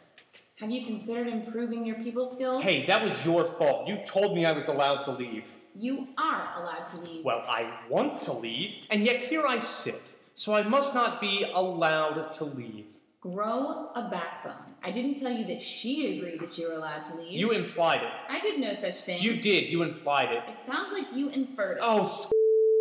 Have 0.59 0.71
you 0.71 0.85
considered 0.85 1.27
improving 1.27 1.85
your 1.85 1.97
people 1.97 2.25
skills? 2.25 2.63
Hey, 2.63 2.85
that 2.85 3.03
was 3.03 3.25
your 3.25 3.43
fault. 3.45 3.87
You 3.87 3.97
told 4.05 4.35
me 4.35 4.45
I 4.45 4.53
was 4.53 4.69
allowed 4.69 5.01
to 5.03 5.11
leave. 5.11 5.43
You 5.77 6.07
are 6.17 6.49
allowed 6.61 6.87
to 6.87 7.01
leave. 7.01 7.25
Well, 7.25 7.43
I 7.47 7.77
want 7.89 8.21
to 8.23 8.31
leave, 8.31 8.71
and 8.89 9.03
yet 9.03 9.17
here 9.17 9.45
I 9.45 9.59
sit. 9.59 10.13
So 10.35 10.53
I 10.53 10.63
must 10.63 10.93
not 10.93 11.19
be 11.19 11.45
allowed 11.53 12.31
to 12.33 12.45
leave. 12.45 12.85
Grow 13.19 13.89
a 13.95 14.07
backbone. 14.09 14.75
I 14.81 14.91
didn't 14.91 15.19
tell 15.19 15.31
you 15.31 15.45
that 15.47 15.61
she 15.61 16.17
agreed 16.17 16.39
that 16.39 16.57
you 16.57 16.69
were 16.69 16.75
allowed 16.75 17.03
to 17.05 17.15
leave. 17.15 17.31
You 17.33 17.51
implied 17.51 18.03
it. 18.03 18.11
I 18.29 18.39
did 18.39 18.59
no 18.59 18.73
such 18.73 19.01
thing. 19.01 19.21
You 19.21 19.41
did. 19.41 19.65
You 19.65 19.83
implied 19.83 20.31
it. 20.31 20.43
It 20.47 20.61
sounds 20.65 20.93
like 20.93 21.07
you 21.13 21.29
inferred 21.29 21.77
it. 21.77 21.83
Oh, 21.83 22.01
s- 22.03 22.31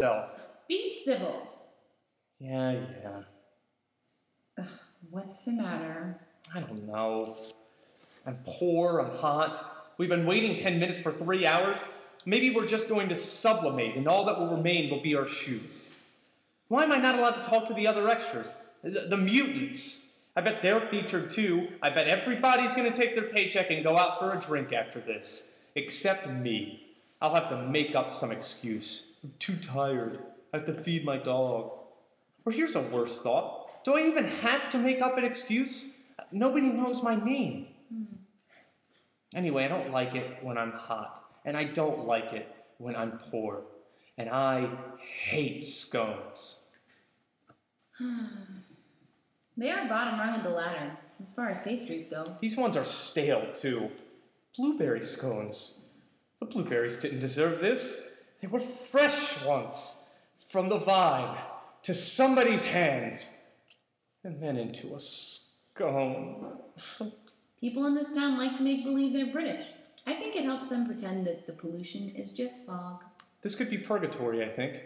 self. 0.01 0.31
Be 0.69 1.01
civil. 1.05 1.49
Yeah, 2.39 2.77
yeah. 3.03 4.65
What's 5.11 5.43
the 5.45 5.53
matter? 5.53 6.21
I 6.55 6.61
don't 6.61 6.87
know. 6.87 7.37
I'm 8.27 8.39
poor, 8.45 9.01
I'm 9.01 9.17
hot. 9.19 9.93
We've 9.99 10.09
been 10.09 10.27
waiting 10.27 10.55
10 10.57 10.79
minutes 10.79 10.99
for 10.99 11.13
three 11.13 11.47
hours. 11.47 11.77
Maybe 12.27 12.51
we're 12.51 12.67
just 12.67 12.89
going 12.89 13.09
to 13.11 13.17
sublimate, 13.17 13.97
and 13.97 14.09
all 14.09 14.25
that 14.25 14.39
will 14.39 14.57
remain 14.57 14.91
will 14.91 15.03
be 15.03 15.15
our 15.15 15.27
shoes. 15.27 15.91
Why 16.69 16.85
am 16.85 16.93
I 16.93 16.97
not 16.97 17.19
allowed 17.19 17.43
to 17.43 17.49
talk 17.49 17.69
to 17.69 17.75
the 17.75 17.87
other 17.87 18.09
extras? 18.09 18.57
The, 18.83 19.07
the 19.09 19.17
mutants. 19.17 20.07
I 20.37 20.41
bet 20.41 20.63
they're 20.63 20.89
featured 20.89 21.31
too. 21.31 21.69
I 21.83 21.91
bet 21.91 22.09
everybody's 22.09 22.75
going 22.75 22.91
to 22.91 22.97
take 22.97 23.15
their 23.15 23.29
paycheck 23.29 23.71
and 23.71 23.85
go 23.85 23.97
out 23.97 24.19
for 24.19 24.33
a 24.33 24.41
drink 24.41 24.73
after 24.73 25.01
this. 25.01 25.51
Except 25.75 26.29
me. 26.29 26.81
I'll 27.21 27.35
have 27.35 27.49
to 27.51 27.63
make 27.63 27.95
up 27.95 28.13
some 28.13 28.33
excuse. 28.33 29.05
I'm 29.23 29.33
too 29.39 29.57
tired. 29.57 30.19
I 30.53 30.59
have 30.59 30.67
to 30.67 30.75
feed 30.75 31.05
my 31.05 31.19
dog. 31.19 31.73
Or 32.45 32.53
here's 32.53 32.75
a 32.75 32.83
worse 32.83 33.21
thought. 33.21 33.85
Do 33.85 33.95
I 33.95 34.07
even 34.07 34.25
have 34.25 34.71
to 34.71 34.79
make 34.79 35.01
up 35.01 35.19
an 35.19 35.25
excuse? 35.25 35.91
Nobody 36.33 36.69
knows 36.69 37.03
my 37.03 37.15
name. 37.15 37.69
Hmm. 37.93 38.05
Anyway, 39.35 39.65
I 39.65 39.69
don't 39.69 39.91
like 39.91 40.15
it 40.15 40.39
when 40.43 40.57
I'm 40.57 40.73
hot, 40.73 41.25
and 41.45 41.57
I 41.57 41.65
don't 41.65 42.07
like 42.07 42.33
it 42.33 42.55
when 42.79 42.95
I'm 42.95 43.19
poor, 43.31 43.63
and 44.17 44.31
I 44.31 44.69
hate 44.99 45.67
scones. 45.67 46.61
They 49.57 49.71
are 49.71 49.87
bottom 49.89 50.19
rung 50.19 50.35
of 50.35 50.43
the 50.43 50.51
ladder, 50.51 50.97
as 51.23 51.33
far 51.33 51.49
as 51.49 51.61
pastries 51.61 52.09
go. 52.09 52.37
These 52.41 52.57
ones 52.57 52.77
are 52.77 52.85
stale, 52.85 53.53
too. 53.55 53.89
Blueberry 54.57 55.05
scones. 55.05 55.79
The 56.41 56.47
blueberries 56.47 56.97
didn't 56.97 57.21
deserve 57.21 57.61
this. 57.61 58.03
They 58.41 58.49
were 58.49 58.59
fresh 58.59 59.45
once, 59.45 60.03
from 60.49 60.69
the 60.69 60.79
vine 60.79 61.39
to 61.85 61.95
somebody's 61.95 62.65
hands, 62.65 63.31
and 64.25 64.43
then 64.43 64.57
into 64.57 64.97
a 64.97 65.01
scone. 65.01 66.59
People 67.65 67.87
in 67.87 67.95
this 67.95 68.13
town 68.13 68.37
like 68.37 68.59
to 68.59 68.63
make 68.63 68.85
believe 68.85 69.15
they're 69.15 69.33
British. 69.33 69.65
I 70.07 70.13
think 70.13 70.37
it 70.37 70.45
helps 70.45 70.69
them 70.69 70.85
pretend 70.85 71.27
that 71.27 71.47
the 71.47 71.55
pollution 71.55 72.11
is 72.11 72.31
just 72.31 72.67
fog. 72.67 73.03
This 73.41 73.55
could 73.55 73.71
be 73.71 73.79
purgatory, 73.79 74.45
I 74.45 74.51
think. 74.51 74.83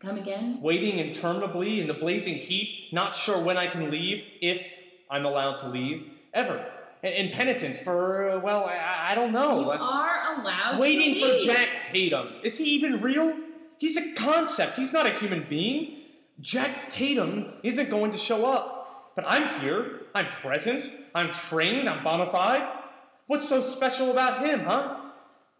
Come 0.00 0.18
again? 0.18 0.58
Waiting 0.60 0.98
interminably 0.98 1.80
in 1.80 1.86
the 1.86 1.94
blazing 1.94 2.34
heat, 2.34 2.88
not 2.90 3.14
sure 3.14 3.38
when 3.38 3.56
I 3.56 3.68
can 3.68 3.92
leave, 3.92 4.24
if 4.40 4.60
I'm 5.08 5.24
allowed 5.24 5.58
to 5.58 5.68
leave, 5.68 6.10
ever. 6.34 6.66
In, 7.04 7.30
penitence 7.30 7.78
for, 7.78 8.28
uh, 8.28 8.40
well, 8.40 8.64
I, 8.64 9.12
I 9.12 9.14
don't 9.14 9.30
know. 9.30 9.60
You 9.60 9.70
are 9.70 10.40
allowed 10.40 10.80
Waiting 10.80 11.22
for. 11.22 11.38
Jack 11.44 11.92
Tatum. 11.92 12.30
Is 12.42 12.58
he 12.58 12.64
even 12.70 13.00
real? 13.00 13.38
He's 13.78 13.96
a 13.96 14.14
concept. 14.14 14.74
He's 14.74 14.92
not 14.92 15.06
a 15.06 15.10
human 15.10 15.46
being. 15.48 15.98
Jack 16.40 16.90
Tatum 16.90 17.52
isn't 17.62 17.88
going 17.88 18.10
to 18.10 18.18
show 18.18 18.46
up. 18.46 18.75
But 19.16 19.24
I'm 19.26 19.60
here. 19.60 20.02
I'm 20.14 20.26
present. 20.42 20.90
I'm 21.14 21.32
trained. 21.32 21.88
I'm 21.88 22.04
bona 22.04 22.30
fide. 22.30 22.68
What's 23.26 23.48
so 23.48 23.60
special 23.60 24.10
about 24.10 24.44
him, 24.46 24.60
huh? 24.60 24.96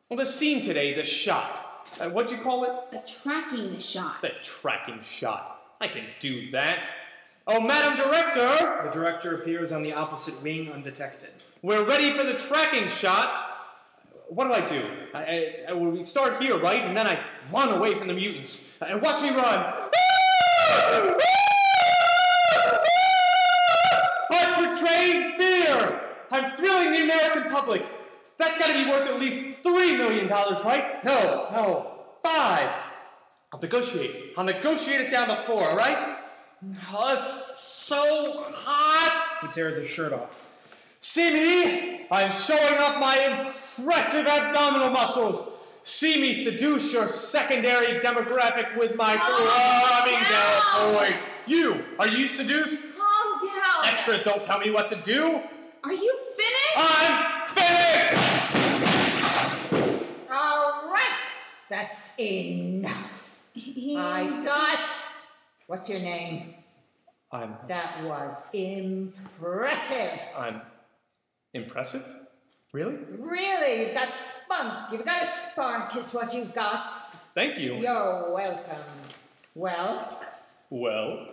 Well, 0.08 0.18
the 0.18 0.26
scene 0.26 0.62
today, 0.62 0.94
the 0.94 1.02
shot. 1.02 1.88
Uh, 1.98 2.08
what'd 2.10 2.30
you 2.30 2.38
call 2.38 2.64
it? 2.64 2.70
A 2.92 3.02
tracking 3.22 3.76
shot. 3.78 4.20
The 4.22 4.28
tracking 4.44 5.00
shot. 5.02 5.62
I 5.80 5.88
can 5.88 6.04
do 6.20 6.50
that. 6.52 6.86
Oh, 7.48 7.60
Madam 7.60 7.96
Director! 7.96 8.82
The 8.84 8.90
director 8.92 9.36
appears 9.40 9.72
on 9.72 9.82
the 9.82 9.92
opposite 9.92 10.40
wing 10.42 10.70
undetected. 10.72 11.30
We're 11.62 11.84
ready 11.84 12.12
for 12.16 12.25
the 12.25 12.34
tracking 12.34 12.88
shot. 12.88 13.42
What 14.28 14.48
do 14.48 14.52
I 14.52 14.68
do? 14.68 14.84
I, 15.14 15.18
I, 15.22 15.54
I- 15.68 15.72
well, 15.72 15.90
we 15.90 16.02
start 16.04 16.40
here, 16.42 16.58
right? 16.58 16.82
And 16.82 16.96
then 16.96 17.06
I 17.06 17.20
run 17.52 17.70
away 17.70 17.94
from 17.94 18.08
the 18.08 18.14
mutants. 18.14 18.76
And 18.80 19.00
watch 19.00 19.22
me 19.22 19.30
run. 19.30 19.75
Public. 27.56 27.86
That's 28.38 28.58
got 28.58 28.66
to 28.66 28.84
be 28.84 28.90
worth 28.90 29.08
at 29.08 29.18
least 29.18 29.62
three 29.62 29.96
million 29.96 30.26
dollars, 30.28 30.62
right? 30.62 31.02
No, 31.04 31.48
no, 31.52 31.92
five. 32.22 32.70
I'll 33.52 33.60
negotiate. 33.60 34.34
I'll 34.36 34.44
negotiate 34.44 35.00
it 35.00 35.10
down 35.10 35.28
to 35.28 35.42
four, 35.46 35.70
all 35.70 35.76
right? 35.76 36.18
Oh, 36.92 37.18
it's 37.18 37.60
so 37.62 38.44
hot. 38.52 39.38
He 39.40 39.48
tears 39.48 39.78
his 39.78 39.88
shirt 39.88 40.12
off. 40.12 40.46
See 41.00 41.30
me? 41.32 42.06
I'm 42.10 42.30
showing 42.30 42.78
off 42.78 43.00
my 43.00 43.16
impressive 43.78 44.26
abdominal 44.26 44.90
muscles. 44.90 45.48
See 45.82 46.20
me 46.20 46.44
seduce 46.44 46.92
your 46.92 47.06
secondary 47.08 48.00
demographic 48.00 48.76
with 48.76 48.96
my 48.96 49.16
throbbing 49.16 50.22
down. 50.28 51.14
deltoids. 51.14 51.26
You, 51.46 51.84
are 51.98 52.08
you 52.08 52.26
seduced? 52.26 52.82
Calm 52.82 53.48
down. 53.48 53.92
Extras 53.92 54.22
don't 54.22 54.42
tell 54.42 54.58
me 54.58 54.70
what 54.70 54.88
to 54.90 54.96
do. 54.96 55.40
Are 55.84 55.92
you 55.92 56.18
finished? 56.36 56.76
I'm 56.76 57.35
all 60.30 60.88
right, 60.90 61.24
that's 61.70 62.18
enough. 62.18 63.34
I 63.56 64.42
saw 64.44 64.72
it. 64.72 64.88
What's 65.66 65.88
your 65.88 66.00
name? 66.00 66.54
I'm. 67.32 67.56
That 67.68 68.04
was 68.04 68.44
impressive. 68.52 70.20
I'm. 70.36 70.60
Impressive? 71.54 72.04
Really? 72.72 72.98
Really, 73.18 73.86
you've 73.86 73.94
got 73.94 74.10
spunk. 74.18 74.92
You've 74.92 75.04
got 75.04 75.22
a 75.22 75.28
spark, 75.50 75.96
is 75.96 76.12
what 76.12 76.34
you've 76.34 76.54
got. 76.54 76.90
Thank 77.34 77.58
you. 77.58 77.76
You're 77.76 78.32
welcome. 78.32 78.84
Well? 79.54 80.20
Well? 80.68 81.28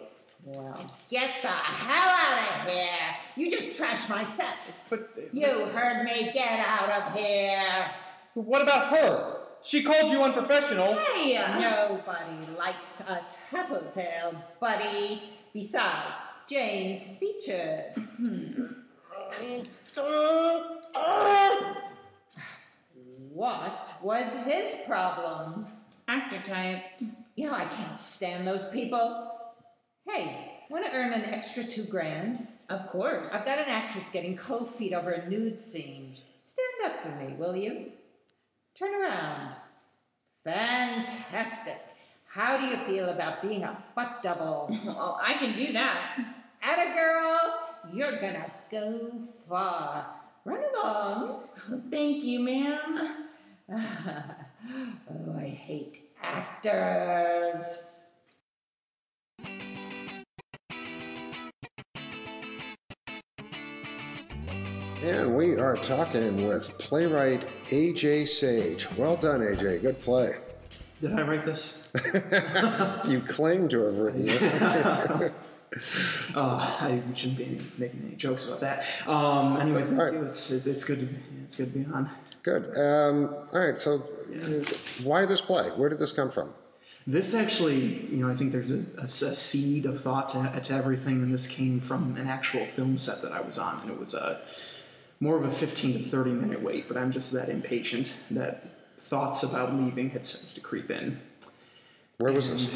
Well, 0.45 0.95
get 1.09 1.41
the 1.41 1.47
hell 1.47 2.09
out 2.09 2.61
of 2.61 2.71
here. 2.71 3.15
You 3.35 3.49
just 3.49 3.79
trashed 3.79 4.09
my 4.09 4.23
set. 4.23 4.71
but 4.89 5.09
uh, 5.17 5.21
You 5.31 5.47
heard 5.65 6.03
me. 6.05 6.31
Get 6.33 6.59
out 6.59 6.89
of 6.89 7.13
here. 7.13 7.89
what 8.33 8.61
about 8.61 8.87
her? 8.95 9.37
She 9.63 9.81
called 9.81 10.11
you 10.11 10.21
unprofessional. 10.23 10.95
Hey! 10.95 11.35
Nobody 11.59 12.51
likes 12.57 12.99
a 13.01 13.21
tattletale, 13.49 14.35
buddy. 14.59 15.23
Besides, 15.53 16.21
Jane's 16.49 17.03
featured. 17.19 17.93
What 23.29 23.87
was 24.01 24.25
his 24.45 24.75
problem? 24.85 25.67
Actor 26.07 26.41
type. 26.45 26.83
You 27.35 27.47
know, 27.47 27.53
I 27.53 27.65
can't 27.65 27.99
stand 27.99 28.47
those 28.47 28.67
people. 28.69 29.31
Hey, 30.07 30.51
want 30.69 30.85
to 30.85 30.93
earn 30.93 31.13
an 31.13 31.23
extra 31.25 31.63
two 31.63 31.85
grand? 31.85 32.47
Of 32.73 32.89
course. 32.89 33.31
I've 33.31 33.45
got 33.45 33.59
an 33.59 33.67
actress 33.67 34.09
getting 34.11 34.35
cold 34.35 34.73
feet 34.75 34.93
over 34.93 35.11
a 35.11 35.29
nude 35.29 35.61
scene. 35.61 36.17
Stand 36.43 36.91
up 36.91 37.03
for 37.03 37.09
me, 37.23 37.35
will 37.37 37.55
you? 37.55 37.91
Turn 38.77 38.95
around. 38.99 39.53
Fantastic. 40.43 41.77
How 42.25 42.57
do 42.57 42.65
you 42.65 42.77
feel 42.87 43.09
about 43.09 43.43
being 43.43 43.63
a 43.63 43.77
butt 43.95 44.23
double? 44.23 44.75
Oh, 44.87 45.19
I 45.21 45.37
can 45.37 45.55
do 45.55 45.71
that. 45.73 46.17
Atta 46.63 46.93
girl, 46.95 47.93
you're 47.93 48.19
gonna 48.19 48.51
go 48.71 49.11
far. 49.47 50.07
Run 50.43 50.63
along. 50.73 51.43
Thank 51.91 52.23
you, 52.23 52.39
ma'am. 52.39 53.27
oh, 53.71 55.35
I 55.37 55.47
hate 55.47 56.09
actors. 56.23 57.83
And 65.03 65.35
we 65.35 65.57
are 65.57 65.75
talking 65.75 66.47
with 66.47 66.77
playwright 66.77 67.45
AJ 67.67 68.25
Sage. 68.25 68.89
Well 68.95 69.17
done, 69.17 69.41
AJ. 69.41 69.81
Good 69.81 70.01
play. 70.01 70.35
Did 71.01 71.19
I 71.19 71.23
write 71.23 71.45
this? 71.45 71.91
You 73.05 73.19
claim 73.19 73.67
to 73.67 73.83
have 73.83 73.97
written 73.97 74.23
this. 74.23 74.41
Uh, 74.41 75.29
I 76.35 77.01
shouldn't 77.15 77.37
be 77.37 77.59
making 77.77 78.03
any 78.07 78.15
jokes 78.15 78.47
about 78.47 78.61
that. 78.61 78.85
Um, 79.05 79.59
anyway, 79.59 79.81
thank 79.83 79.99
right. 79.99 80.13
you. 80.13 80.23
It's, 80.23 80.51
it's, 80.51 80.67
it's 80.67 80.85
good. 80.85 81.01
To, 81.01 81.09
it's 81.43 81.57
good 81.57 81.73
to 81.73 81.79
be 81.79 81.93
on. 81.93 82.09
Good. 82.41 82.77
Um, 82.77 83.35
all 83.51 83.59
right. 83.59 83.77
So, 83.77 83.95
uh, 83.95 84.63
why 85.03 85.25
this 85.25 85.41
play? 85.41 85.67
Where 85.71 85.89
did 85.89 85.99
this 85.99 86.13
come 86.13 86.31
from? 86.31 86.53
This 87.05 87.35
actually, 87.35 88.05
you 88.05 88.25
know, 88.25 88.29
I 88.29 88.35
think 88.35 88.53
there's 88.53 88.71
a 88.71 89.07
seed 89.09 89.85
of 89.85 90.01
thought 90.01 90.29
to, 90.29 90.61
to 90.63 90.73
everything, 90.73 91.21
and 91.21 91.33
this 91.33 91.49
came 91.49 91.81
from 91.81 92.15
an 92.15 92.29
actual 92.29 92.65
film 92.67 92.97
set 92.97 93.21
that 93.23 93.33
I 93.33 93.41
was 93.41 93.57
on, 93.57 93.81
and 93.81 93.91
it 93.91 93.99
was 93.99 94.13
a 94.13 94.39
more 95.23 95.37
of 95.37 95.45
a 95.45 95.51
15 95.51 95.93
to 95.93 95.99
30 95.99 96.31
minute 96.31 96.61
wait. 96.61 96.89
But 96.89 96.97
I'm 96.97 97.11
just 97.13 97.31
that 97.31 97.47
impatient 97.47 98.13
that 98.31 98.65
thoughts 98.97 99.41
about 99.41 99.73
leaving 99.73 100.09
had 100.09 100.25
started 100.25 100.53
to 100.53 100.61
creep 100.61 100.91
in. 100.91 101.19
Where 102.17 102.33
was 102.33 102.51
this? 102.51 102.69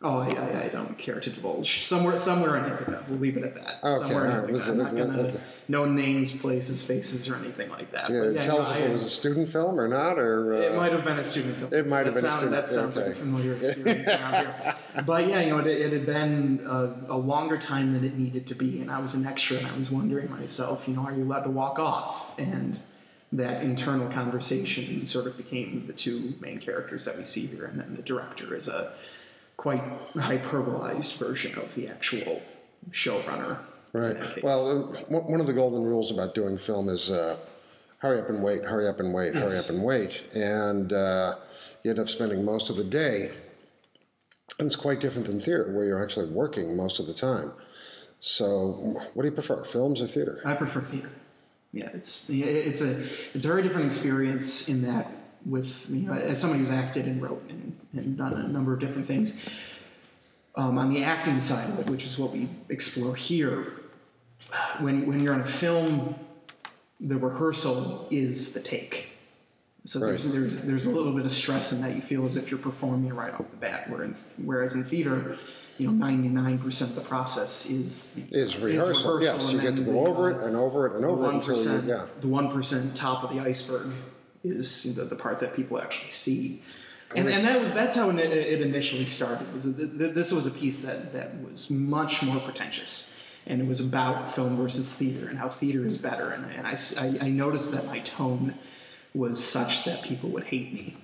Oh, 0.00 0.18
I, 0.18 0.28
I, 0.28 0.62
I 0.66 0.68
don't 0.68 0.96
care 0.96 1.18
to 1.18 1.28
divulge. 1.28 1.84
Somewhere, 1.84 2.16
somewhere 2.18 2.56
in 2.58 2.72
Ithaca. 2.72 3.04
We'll 3.08 3.18
leave 3.18 3.36
it 3.36 3.42
at 3.42 3.54
that. 3.56 3.82
Okay, 3.82 3.98
somewhere 3.98 4.26
in. 4.26 4.36
Ithaca. 4.36 4.52
Was 4.52 4.68
I'm 4.68 4.78
not 4.78 4.90
gonna 4.96 5.18
okay. 5.22 5.40
no 5.66 5.86
names, 5.86 6.30
places, 6.36 6.86
faces, 6.86 7.28
or 7.28 7.34
anything 7.34 7.68
like 7.68 7.90
that. 7.90 8.08
Yeah, 8.08 8.30
yeah, 8.30 8.42
tell 8.42 8.58
no, 8.58 8.62
us 8.62 8.70
if 8.70 8.76
I- 8.76 8.86
it 8.86 8.92
was 8.92 9.02
a 9.02 9.08
student 9.10 9.48
film 9.48 9.78
or 9.80 9.88
not, 9.88 10.16
or 10.16 10.54
uh, 10.54 10.58
It 10.58 10.76
might 10.76 10.92
have 10.92 11.04
been 11.04 11.18
a 11.18 11.24
student 11.24 11.56
film. 11.56 11.74
It 11.74 11.88
might 11.88 12.06
have 12.06 12.14
been 12.14 12.24
a 12.24 12.28
sounded- 12.30 12.36
student- 12.36 12.52
That 12.52 12.68
sounds 12.68 12.96
like 12.96 13.06
a 13.06 13.14
familiar 13.16 13.54
experience 13.54 14.08
around 14.08 14.34
here. 14.34 14.74
But 15.04 15.26
yeah, 15.28 15.40
you 15.40 15.50
know, 15.50 15.58
it, 15.58 15.66
it 15.66 15.92
had 15.92 16.06
been 16.06 16.60
a, 16.64 16.94
a 17.08 17.16
longer 17.16 17.58
time 17.58 17.92
than 17.92 18.04
it 18.04 18.16
needed 18.16 18.46
to 18.48 18.54
be, 18.54 18.80
and 18.80 18.92
I 18.92 19.00
was 19.00 19.14
an 19.14 19.26
extra, 19.26 19.56
and 19.58 19.66
I 19.66 19.76
was 19.76 19.90
wondering 19.90 20.30
myself, 20.30 20.86
you 20.86 20.94
know, 20.94 21.02
are 21.02 21.12
you 21.12 21.24
allowed 21.24 21.42
to 21.42 21.50
walk 21.50 21.80
off? 21.80 22.38
And 22.38 22.78
that 23.32 23.62
internal 23.64 24.08
conversation 24.08 25.04
sort 25.06 25.26
of 25.26 25.36
became 25.36 25.86
the 25.88 25.92
two 25.92 26.34
main 26.40 26.58
characters 26.60 27.04
that 27.04 27.18
we 27.18 27.24
see 27.24 27.46
here, 27.46 27.64
and 27.66 27.78
then 27.80 27.94
the 27.96 28.02
director 28.02 28.54
is 28.54 28.68
a 28.68 28.92
quite 29.58 29.82
hyperbolized 30.14 31.18
version 31.18 31.58
of 31.58 31.74
the 31.74 31.88
actual 31.88 32.40
showrunner. 32.92 33.58
right? 33.92 34.42
Well, 34.42 34.84
one 35.08 35.40
of 35.40 35.46
the 35.46 35.52
golden 35.52 35.82
rules 35.82 36.10
about 36.10 36.34
doing 36.34 36.56
film 36.56 36.88
is 36.88 37.10
uh, 37.10 37.36
hurry 37.98 38.20
up 38.20 38.30
and 38.30 38.42
wait, 38.42 38.64
hurry 38.64 38.88
up 38.88 39.00
and 39.00 39.12
wait, 39.12 39.34
hurry 39.34 39.58
up 39.58 39.68
and 39.68 39.84
wait, 39.84 40.22
and 40.34 40.92
uh, 40.92 41.34
you 41.82 41.90
end 41.90 41.98
up 41.98 42.08
spending 42.08 42.44
most 42.44 42.70
of 42.70 42.76
the 42.76 42.84
day. 42.84 43.32
And 44.58 44.66
it's 44.66 44.76
quite 44.76 45.00
different 45.00 45.26
than 45.26 45.38
theater, 45.40 45.70
where 45.72 45.84
you're 45.84 46.02
actually 46.02 46.30
working 46.30 46.74
most 46.76 46.98
of 46.98 47.06
the 47.06 47.12
time. 47.12 47.52
So, 48.20 49.00
what 49.14 49.22
do 49.22 49.28
you 49.28 49.34
prefer, 49.34 49.62
films 49.64 50.00
or 50.00 50.06
theater? 50.06 50.40
I 50.44 50.54
prefer 50.54 50.80
theater. 50.80 51.10
Yeah, 51.72 51.90
it's 51.92 52.30
it's 52.30 52.80
a 52.80 53.06
it's 53.34 53.44
a 53.44 53.48
very 53.48 53.62
different 53.62 53.86
experience 53.86 54.68
in 54.68 54.82
that 54.82 55.06
with 55.48 55.88
you 55.88 56.02
know 56.02 56.12
as 56.12 56.40
somebody 56.40 56.62
who's 56.62 56.70
acted 56.72 57.06
and 57.06 57.22
wrote 57.22 57.42
and, 57.48 57.76
and 57.94 58.16
done 58.18 58.34
a 58.34 58.48
number 58.48 58.72
of 58.74 58.80
different 58.80 59.06
things. 59.06 59.48
Um, 60.54 60.76
on 60.76 60.90
the 60.92 61.04
acting 61.04 61.38
side 61.38 61.68
of 61.70 61.78
it, 61.78 61.86
which 61.86 62.04
is 62.04 62.18
what 62.18 62.32
we 62.32 62.48
explore 62.68 63.14
here, 63.14 63.72
when 64.80 65.06
when 65.06 65.20
you're 65.22 65.34
on 65.34 65.40
a 65.40 65.46
film, 65.46 66.14
the 67.00 67.16
rehearsal 67.16 68.08
is 68.10 68.54
the 68.54 68.60
take. 68.60 69.08
So 69.84 70.00
there's, 70.00 70.26
Right. 70.26 70.34
there's 70.34 70.62
there's 70.62 70.86
a 70.86 70.90
little 70.90 71.12
bit 71.12 71.24
of 71.24 71.32
stress 71.32 71.72
in 71.72 71.80
that 71.82 71.94
you 71.94 72.02
feel 72.02 72.26
as 72.26 72.36
if 72.36 72.50
you're 72.50 72.58
performing 72.58 73.14
right 73.14 73.32
off 73.32 73.50
the 73.50 73.56
bat. 73.56 73.88
Where 73.88 74.02
in, 74.02 74.16
whereas 74.44 74.74
in 74.74 74.82
theater, 74.84 75.38
you 75.78 75.90
know, 75.90 76.04
99% 76.04 76.80
of 76.82 76.94
the 76.96 77.02
process 77.02 77.70
is 77.70 78.26
Is 78.32 78.56
rehearsal? 78.58 79.22
yes, 79.22 79.52
you 79.52 79.60
get 79.60 79.76
to 79.76 79.82
go 79.84 80.06
over 80.06 80.30
it 80.32 80.42
and 80.44 80.56
over 80.56 80.86
it 80.88 80.96
and 80.96 81.04
over 81.04 81.30
it 81.30 81.34
until 81.36 81.56
you, 81.56 81.88
yeah. 81.88 82.06
the 82.20 82.26
one 82.26 82.50
percent 82.50 82.96
top 82.96 83.22
of 83.22 83.30
the 83.30 83.40
iceberg 83.40 83.92
is 84.52 84.96
the, 84.96 85.04
the 85.04 85.16
part 85.16 85.40
that 85.40 85.54
people 85.54 85.80
actually 85.80 86.10
see, 86.10 86.62
and, 87.14 87.28
and 87.28 87.44
that 87.44 87.60
was 87.62 87.72
that's 87.72 87.96
how 87.96 88.10
it, 88.10 88.18
it 88.18 88.60
initially 88.60 89.06
started. 89.06 89.52
Was 89.54 89.64
that 89.64 89.76
th- 89.76 89.98
th- 89.98 90.14
this 90.14 90.32
was 90.32 90.46
a 90.46 90.50
piece 90.50 90.82
that 90.82 91.12
that 91.12 91.40
was 91.42 91.70
much 91.70 92.22
more 92.22 92.40
pretentious, 92.40 93.26
and 93.46 93.60
it 93.60 93.66
was 93.66 93.80
about 93.86 94.34
film 94.34 94.56
versus 94.56 94.96
theater 94.98 95.28
and 95.28 95.38
how 95.38 95.48
theater 95.48 95.86
is 95.86 95.98
better. 95.98 96.30
And, 96.30 96.44
and 96.52 96.66
I- 96.66 97.26
I 97.26 97.28
noticed 97.30 97.72
that 97.72 97.86
my 97.86 98.00
tone 98.00 98.54
was 99.14 99.42
such 99.42 99.84
that 99.84 100.02
people 100.02 100.28
would 100.30 100.44
hate 100.44 100.72
me. 100.72 100.96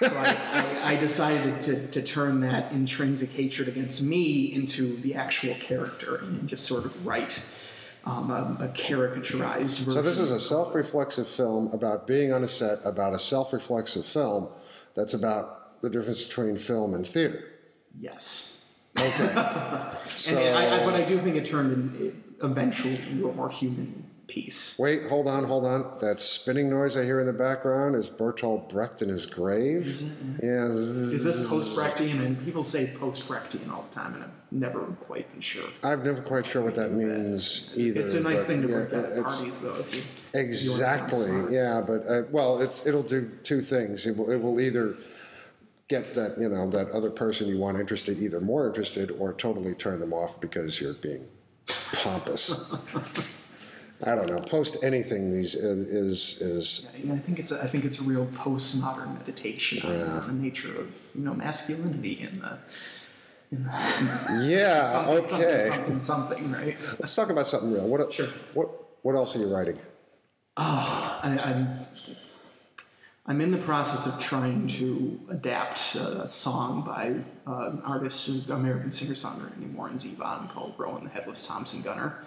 So 0.00 0.06
I, 0.18 0.36
I, 0.82 0.92
I 0.92 0.96
decided 0.96 1.62
to, 1.62 1.86
to 1.92 2.02
turn 2.02 2.40
that 2.40 2.72
intrinsic 2.72 3.30
hatred 3.30 3.68
against 3.68 4.02
me 4.02 4.52
into 4.52 4.96
the 5.00 5.14
actual 5.14 5.54
character 5.54 6.16
and 6.16 6.46
just 6.46 6.66
sort 6.66 6.84
of 6.84 7.06
write 7.06 7.42
um, 8.04 8.30
a, 8.30 8.64
a 8.64 8.68
caricaturized 8.68 9.78
version. 9.78 9.92
So 9.92 10.02
this 10.02 10.18
is 10.18 10.30
a 10.30 10.40
self-reflexive 10.40 11.28
film 11.28 11.68
about 11.72 12.06
being 12.06 12.32
on 12.32 12.44
a 12.44 12.48
set 12.48 12.78
about 12.84 13.14
a 13.14 13.18
self-reflexive 13.18 14.06
film 14.06 14.48
that's 14.94 15.14
about 15.14 15.80
the 15.82 15.90
difference 15.90 16.24
between 16.24 16.56
film 16.56 16.94
and 16.94 17.06
theater. 17.06 17.44
yes. 17.98 18.58
Okay. 18.98 19.08
so 20.16 20.38
and 20.38 20.58
I, 20.58 20.82
I, 20.82 20.84
but 20.84 20.94
I 20.94 21.02
do 21.02 21.18
think 21.20 21.36
it 21.36 21.46
turned 21.46 21.72
in, 21.72 22.06
it 22.06 22.14
eventually 22.44 22.98
into 23.10 23.28
a 23.28 23.32
more 23.32 23.48
human 23.48 24.04
piece. 24.32 24.78
wait, 24.78 25.06
hold 25.08 25.28
on, 25.28 25.44
hold 25.44 25.66
on. 25.66 25.98
That 26.00 26.20
spinning 26.20 26.70
noise 26.70 26.96
I 26.96 27.04
hear 27.04 27.20
in 27.20 27.26
the 27.26 27.32
background 27.32 27.94
is 27.94 28.08
Bertolt 28.08 28.70
Brecht 28.70 29.02
in 29.02 29.08
his 29.10 29.26
grave. 29.26 29.86
Is 29.86 30.02
it? 30.02 30.12
Yeah. 30.42 30.70
Is 30.70 31.22
this 31.22 31.48
post-Brechtian? 31.48 32.24
And 32.24 32.42
people 32.44 32.62
say 32.62 32.94
post-Brechtian 32.98 33.70
all 33.70 33.86
the 33.90 33.94
time, 33.94 34.14
and 34.14 34.24
I've 34.24 34.30
never 34.50 34.80
quite 35.06 35.30
been 35.32 35.42
sure. 35.42 35.68
I'm 35.84 36.02
never 36.02 36.22
quite 36.22 36.46
sure 36.46 36.62
what 36.62 36.74
that 36.76 36.92
means 36.92 37.74
either. 37.76 38.00
It's 38.00 38.14
a 38.14 38.22
nice 38.22 38.46
thing 38.46 38.62
to 38.62 38.68
yeah, 38.68 38.74
bring 38.74 39.02
that 39.02 39.12
at 39.12 39.24
parties, 39.24 39.60
though. 39.60 39.76
If 39.76 39.94
you, 39.94 40.00
if 40.00 40.06
you 40.32 40.40
Exactly. 40.40 41.54
Yeah, 41.54 41.82
but 41.86 42.06
uh, 42.06 42.22
well, 42.30 42.60
it's 42.60 42.86
it'll 42.86 43.02
do 43.02 43.30
two 43.44 43.60
things. 43.60 44.06
It 44.06 44.16
will, 44.16 44.30
it 44.30 44.40
will 44.40 44.60
either 44.60 44.96
get 45.88 46.14
that 46.14 46.38
you 46.38 46.48
know 46.48 46.70
that 46.70 46.88
other 46.90 47.10
person 47.10 47.48
you 47.48 47.58
want 47.58 47.78
interested 47.78 48.18
either 48.18 48.40
more 48.40 48.66
interested 48.66 49.10
or 49.10 49.34
totally 49.34 49.74
turn 49.74 50.00
them 50.00 50.14
off 50.14 50.40
because 50.40 50.80
you're 50.80 50.94
being 50.94 51.26
pompous. 51.92 52.54
I 54.04 54.14
don't 54.16 54.26
know. 54.26 54.40
Post 54.40 54.78
anything 54.82 55.30
these 55.30 55.54
uh, 55.54 55.60
is 55.88 56.38
is 56.40 56.86
Yeah, 57.02 57.14
I 57.14 57.18
think 57.18 57.38
it's 57.38 57.52
a, 57.52 57.62
I 57.62 57.68
think 57.68 57.84
it's 57.84 58.00
a 58.00 58.02
real 58.04 58.26
postmodern 58.26 59.14
meditation 59.18 59.82
on, 59.86 59.92
Yeah. 59.98 60.04
on 60.20 60.26
the 60.26 60.42
nature 60.42 60.74
of 60.80 60.88
you 61.14 61.22
know 61.22 61.34
masculinity 61.34 62.20
in 62.20 62.40
the, 62.40 62.58
in 63.52 63.64
the 63.64 63.70
yeah 64.48 64.90
something, 64.92 65.16
okay. 65.40 65.68
something, 65.68 66.00
something, 66.00 66.00
something, 66.00 66.52
right? 66.52 66.76
Let's 66.98 67.14
talk 67.14 67.30
about 67.30 67.46
something 67.46 67.72
real. 67.72 67.86
What 67.86 68.12
Sure. 68.12 68.28
what 68.54 68.68
what 69.02 69.14
else 69.14 69.36
are 69.36 69.38
you 69.40 69.52
writing? 69.54 69.78
Oh, 70.56 71.20
I, 71.22 71.38
I'm 71.38 71.86
I'm 73.24 73.40
in 73.40 73.52
the 73.52 73.58
process 73.58 74.06
of 74.06 74.20
trying 74.20 74.66
to 74.78 75.20
adapt 75.30 75.94
a 75.94 76.26
song 76.26 76.82
by 76.84 77.14
uh, 77.50 77.70
an 77.70 77.80
artist, 77.84 78.28
an 78.48 78.50
American 78.56 78.90
singer-songwriter 78.90 79.56
named 79.58 79.76
Warren 79.76 79.96
Zevon 79.96 80.52
called 80.52 80.74
"Roland 80.76 81.06
the 81.06 81.10
Headless 81.10 81.46
Thompson 81.46 81.82
Gunner," 81.82 82.24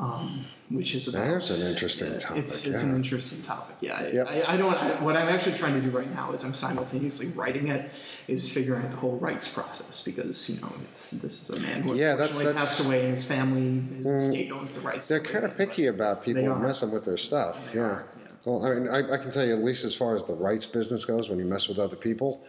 um, 0.00 0.46
which 0.70 0.94
is 0.94 1.08
about. 1.08 1.26
That's 1.26 1.50
an 1.50 1.60
interesting 1.66 2.16
topic. 2.18 2.38
It's, 2.44 2.66
it's 2.66 2.82
yeah. 2.82 2.88
an 2.88 2.96
interesting 2.96 3.42
topic. 3.42 3.76
Yeah, 3.80 3.94
I- 3.98 4.08
Yep. 4.12 4.26
I, 4.28 4.54
I 4.54 4.56
don't. 4.56 4.74
I, 4.74 5.00
what 5.02 5.16
I'm 5.16 5.28
actually 5.28 5.58
trying 5.58 5.74
to 5.74 5.80
do 5.80 5.90
right 5.96 6.12
now 6.12 6.32
is 6.32 6.42
I'm 6.44 6.54
simultaneously 6.54 7.28
writing 7.28 7.68
it, 7.68 7.90
is 8.26 8.50
figuring 8.52 8.82
out 8.84 8.90
the 8.92 8.96
whole 8.96 9.18
rights 9.18 9.52
process 9.52 10.02
because 10.02 10.48
you 10.48 10.60
know 10.62 10.72
it's 10.88 11.10
this 11.10 11.42
is 11.42 11.56
a 11.56 11.60
man 11.60 11.82
who 11.82 11.94
Yeah, 11.96 12.14
that's- 12.16 12.38
that's- 12.38 12.56
passed 12.56 12.80
away 12.80 13.00
and 13.02 13.10
his 13.10 13.24
family, 13.24 13.80
his 13.98 14.06
estate 14.06 14.50
owns 14.52 14.74
the 14.74 14.80
rights. 14.80 15.06
They're 15.06 15.20
kind 15.20 15.44
of 15.44 15.56
picky 15.56 15.86
about 15.86 16.24
people 16.24 16.54
messing 16.56 16.90
with 16.92 17.04
their 17.04 17.18
stuff. 17.18 17.70
Yeah. 17.74 17.80
are, 17.82 18.06
yeah. 18.18 18.26
Well, 18.46 18.64
I 18.64 18.74
mean, 18.74 18.88
I, 18.88 18.98
I 19.14 19.18
can 19.18 19.30
tell 19.30 19.44
you 19.44 19.52
at 19.52 19.62
least 19.62 19.84
as 19.84 19.94
far 19.94 20.16
as 20.16 20.24
the 20.24 20.32
rights 20.34 20.64
business 20.64 21.04
goes, 21.04 21.28
when 21.28 21.38
you 21.38 21.44
mess 21.44 21.68
with 21.68 21.78
other 21.78 21.96
people, 21.96 22.42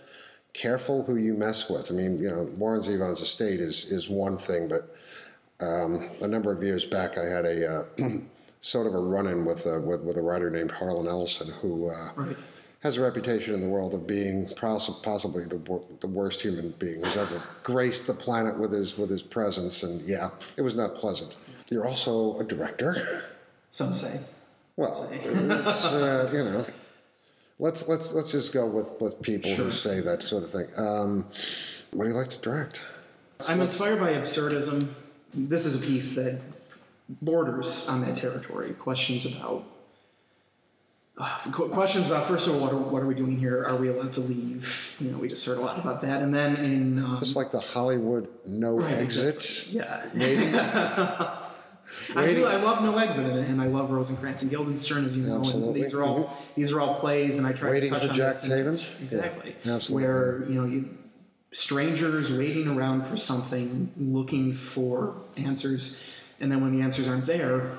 careful 0.53 1.03
who 1.03 1.17
you 1.17 1.33
mess 1.33 1.69
with. 1.69 1.91
I 1.91 1.95
mean, 1.95 2.17
you 2.17 2.29
know, 2.29 2.43
Warren 2.57 2.81
Zevon's 2.81 3.19
estate 3.19 3.59
is 3.59 3.85
is 3.85 4.07
one 4.09 4.37
thing, 4.37 4.67
but 4.69 4.95
um, 5.61 6.09
a 6.21 6.27
number 6.27 6.51
of 6.51 6.63
years 6.63 6.85
back, 6.85 7.17
I 7.17 7.25
had 7.25 7.45
a 7.45 7.81
uh, 7.81 7.85
sort 8.61 8.87
of 8.87 8.93
a 8.93 8.99
run-in 8.99 9.45
with, 9.45 9.65
uh, 9.67 9.79
with 9.81 10.01
with 10.01 10.17
a 10.17 10.21
writer 10.21 10.49
named 10.49 10.71
Harlan 10.71 11.07
Ellison 11.07 11.49
who. 11.61 11.89
Uh, 11.89 12.09
Right. 12.15 12.37
Has 12.83 12.97
a 12.97 13.01
reputation 13.01 13.53
in 13.53 13.61
the 13.61 13.67
world 13.67 13.93
of 13.93 14.07
being 14.07 14.47
poss- 14.55 14.89
possibly 15.03 15.45
the, 15.45 15.57
wor- 15.57 15.83
the 15.99 16.07
worst 16.07 16.41
human 16.41 16.71
being 16.79 17.03
who's 17.03 17.15
ever 17.15 17.39
graced 17.61 18.07
the 18.07 18.13
planet 18.15 18.57
with 18.57 18.71
his 18.71 18.97
with 18.97 19.11
his 19.11 19.21
presence, 19.21 19.83
and 19.83 20.01
yeah, 20.01 20.31
it 20.57 20.63
was 20.63 20.73
not 20.73 20.95
pleasant. 20.95 21.35
You're 21.69 21.85
also 21.85 22.39
a 22.39 22.43
director. 22.43 23.23
Some 23.69 23.93
say. 23.93 24.21
Well, 24.77 25.07
it's 25.11 25.85
uh, 25.93 26.27
you 26.33 26.43
know, 26.43 26.65
let's 27.59 27.87
let's 27.87 28.13
let's 28.13 28.31
just 28.31 28.51
go 28.51 28.65
with 28.65 28.99
with 28.99 29.21
people 29.21 29.53
who 29.53 29.69
say 29.71 29.99
that 29.99 30.23
sort 30.23 30.41
of 30.41 30.49
thing. 30.49 30.65
Um, 30.75 31.25
what 31.91 32.05
do 32.05 32.09
you 32.09 32.17
like 32.17 32.31
to 32.31 32.39
direct? 32.39 32.81
I'm 33.47 33.61
inspired 33.61 33.99
by 33.99 34.13
absurdism. 34.13 34.87
This 35.33 35.65
is 35.65 35.81
a 35.81 35.85
piece 35.85 36.15
that 36.15 36.39
borders 37.21 37.87
on 37.89 38.01
that 38.01 38.17
territory. 38.17 38.71
Questions 38.73 39.25
about 39.25 39.65
uh, 41.17 41.51
questions 41.51 42.07
about 42.07 42.27
first 42.27 42.47
of 42.47 42.55
all, 42.55 42.61
what 42.61 42.73
are, 42.73 42.77
what 42.77 43.03
are 43.03 43.05
we 43.05 43.13
doing 43.13 43.37
here? 43.37 43.63
Are 43.65 43.75
we 43.75 43.89
allowed 43.89 44.13
to 44.13 44.21
leave? 44.21 44.95
You 44.99 45.11
know, 45.11 45.17
we 45.19 45.27
just 45.27 45.45
heard 45.45 45.57
a 45.57 45.61
lot 45.61 45.77
about 45.77 46.01
that. 46.01 46.21
And 46.21 46.33
then 46.33 46.55
in 46.55 47.03
um, 47.03 47.17
Just 47.19 47.35
like 47.35 47.51
the 47.51 47.59
Hollywood 47.59 48.29
no 48.45 48.79
Right, 48.79 48.93
exit. 48.93 49.67
yeah. 49.67 50.05
I 52.15 52.33
do. 52.33 52.45
I 52.45 52.55
love 52.55 52.83
No 52.83 52.97
Exit, 52.97 53.25
and 53.25 53.61
I 53.61 53.67
love 53.67 53.91
Rosencrantz 53.91 54.43
and 54.43 54.51
Guildenstern, 54.51 55.03
as 55.03 55.17
you 55.17 55.23
know. 55.23 55.39
Absolutely. 55.39 55.67
And 55.67 55.75
these 55.75 55.93
are 55.93 56.03
all 56.03 56.37
these 56.55 56.71
are 56.71 56.79
all 56.79 56.99
plays, 56.99 57.37
and 57.37 57.45
I 57.45 57.51
try 57.51 57.71
Waiting 57.71 57.89
to 57.91 57.95
touch 57.95 58.03
for 58.05 58.09
on 58.09 58.15
Jack 58.15 58.33
this 58.33 58.47
Tatum? 58.47 58.79
Exactly. 59.01 59.55
Yeah, 59.63 59.75
absolutely. 59.75 60.07
Where 60.07 60.45
you 60.47 60.53
know 60.53 60.65
you 60.65 60.97
strangers 61.51 62.31
waiting 62.31 62.67
around 62.67 63.05
for 63.05 63.17
something, 63.17 63.91
looking 63.97 64.53
for 64.55 65.15
answers, 65.37 66.09
and 66.39 66.51
then 66.51 66.61
when 66.61 66.71
the 66.71 66.81
answers 66.81 67.07
aren't 67.07 67.25
there, 67.25 67.77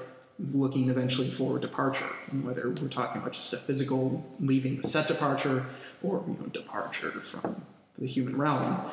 looking 0.53 0.89
eventually 0.91 1.31
for 1.31 1.59
departure. 1.59 2.11
And 2.31 2.45
whether 2.45 2.71
we're 2.71 2.89
talking 2.89 3.21
about 3.21 3.33
just 3.33 3.53
a 3.53 3.57
physical 3.57 4.25
leaving 4.41 4.81
the 4.81 4.87
set 4.87 5.09
departure, 5.09 5.67
or 6.03 6.23
you 6.27 6.37
know 6.41 6.47
departure 6.47 7.11
from 7.31 7.63
the 7.99 8.07
human 8.07 8.37
realm. 8.37 8.91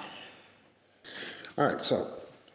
All 1.58 1.66
right, 1.66 1.82
so 1.82 2.08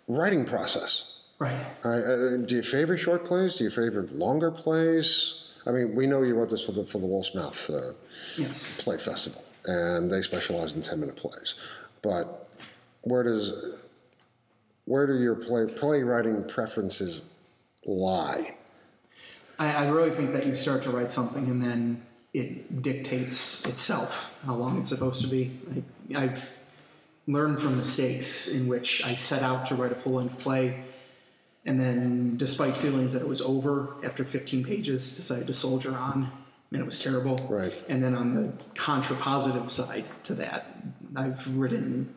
writing 0.08 0.44
process. 0.44 1.10
Right. 1.38 1.66
Uh, 1.84 1.88
uh, 1.88 2.36
do 2.36 2.56
you 2.56 2.62
favor 2.62 2.96
short 2.96 3.24
plays? 3.24 3.56
Do 3.56 3.64
you 3.64 3.70
favor 3.70 4.08
longer 4.12 4.50
plays? 4.50 5.42
I 5.66 5.72
mean, 5.72 5.94
we 5.94 6.06
know 6.06 6.22
you 6.22 6.34
wrote 6.34 6.50
this 6.50 6.62
for 6.62 6.72
the 6.72 6.84
for 6.86 6.98
the 6.98 7.06
Wolf's 7.06 7.34
Mouth 7.34 7.70
uh, 7.70 7.92
Yes. 8.38 8.80
Play 8.80 8.98
Festival, 8.98 9.42
and 9.66 10.10
they 10.10 10.22
specialize 10.22 10.72
in 10.74 10.82
ten 10.82 11.00
minute 11.00 11.16
plays. 11.16 11.54
But 12.04 12.48
where 13.00 13.22
does 13.22 13.74
where 14.84 15.06
do 15.06 15.18
your 15.18 15.34
play 15.34 15.66
playwriting 15.66 16.44
preferences 16.44 17.30
lie? 17.86 18.54
I, 19.58 19.86
I 19.86 19.88
really 19.88 20.10
think 20.10 20.32
that 20.34 20.46
you 20.46 20.54
start 20.54 20.82
to 20.82 20.90
write 20.90 21.10
something 21.10 21.46
and 21.48 21.62
then 21.62 22.02
it 22.34 22.82
dictates 22.82 23.64
itself 23.64 24.30
how 24.44 24.54
long 24.54 24.78
it's 24.78 24.90
supposed 24.90 25.22
to 25.22 25.28
be. 25.28 25.58
I, 26.14 26.24
I've 26.24 26.52
learned 27.26 27.62
from 27.62 27.78
mistakes 27.78 28.52
in 28.52 28.68
which 28.68 29.02
I 29.02 29.14
set 29.14 29.42
out 29.42 29.66
to 29.68 29.74
write 29.74 29.92
a 29.92 29.94
full 29.94 30.14
length 30.14 30.38
play 30.38 30.84
and 31.66 31.80
then, 31.80 32.36
despite 32.36 32.76
feelings 32.76 33.14
that 33.14 33.22
it 33.22 33.28
was 33.28 33.40
over 33.40 33.94
after 34.04 34.22
15 34.22 34.64
pages, 34.64 35.16
decided 35.16 35.46
to 35.46 35.54
soldier 35.54 35.96
on 35.96 36.30
and 36.70 36.82
it 36.82 36.84
was 36.84 37.00
terrible. 37.00 37.36
Right. 37.48 37.72
And 37.88 38.02
then 38.02 38.14
on 38.14 38.34
the 38.34 38.64
contrapositive 38.74 39.70
side 39.70 40.04
to 40.24 40.34
that, 40.34 40.76
I've 41.16 41.56
written 41.56 42.14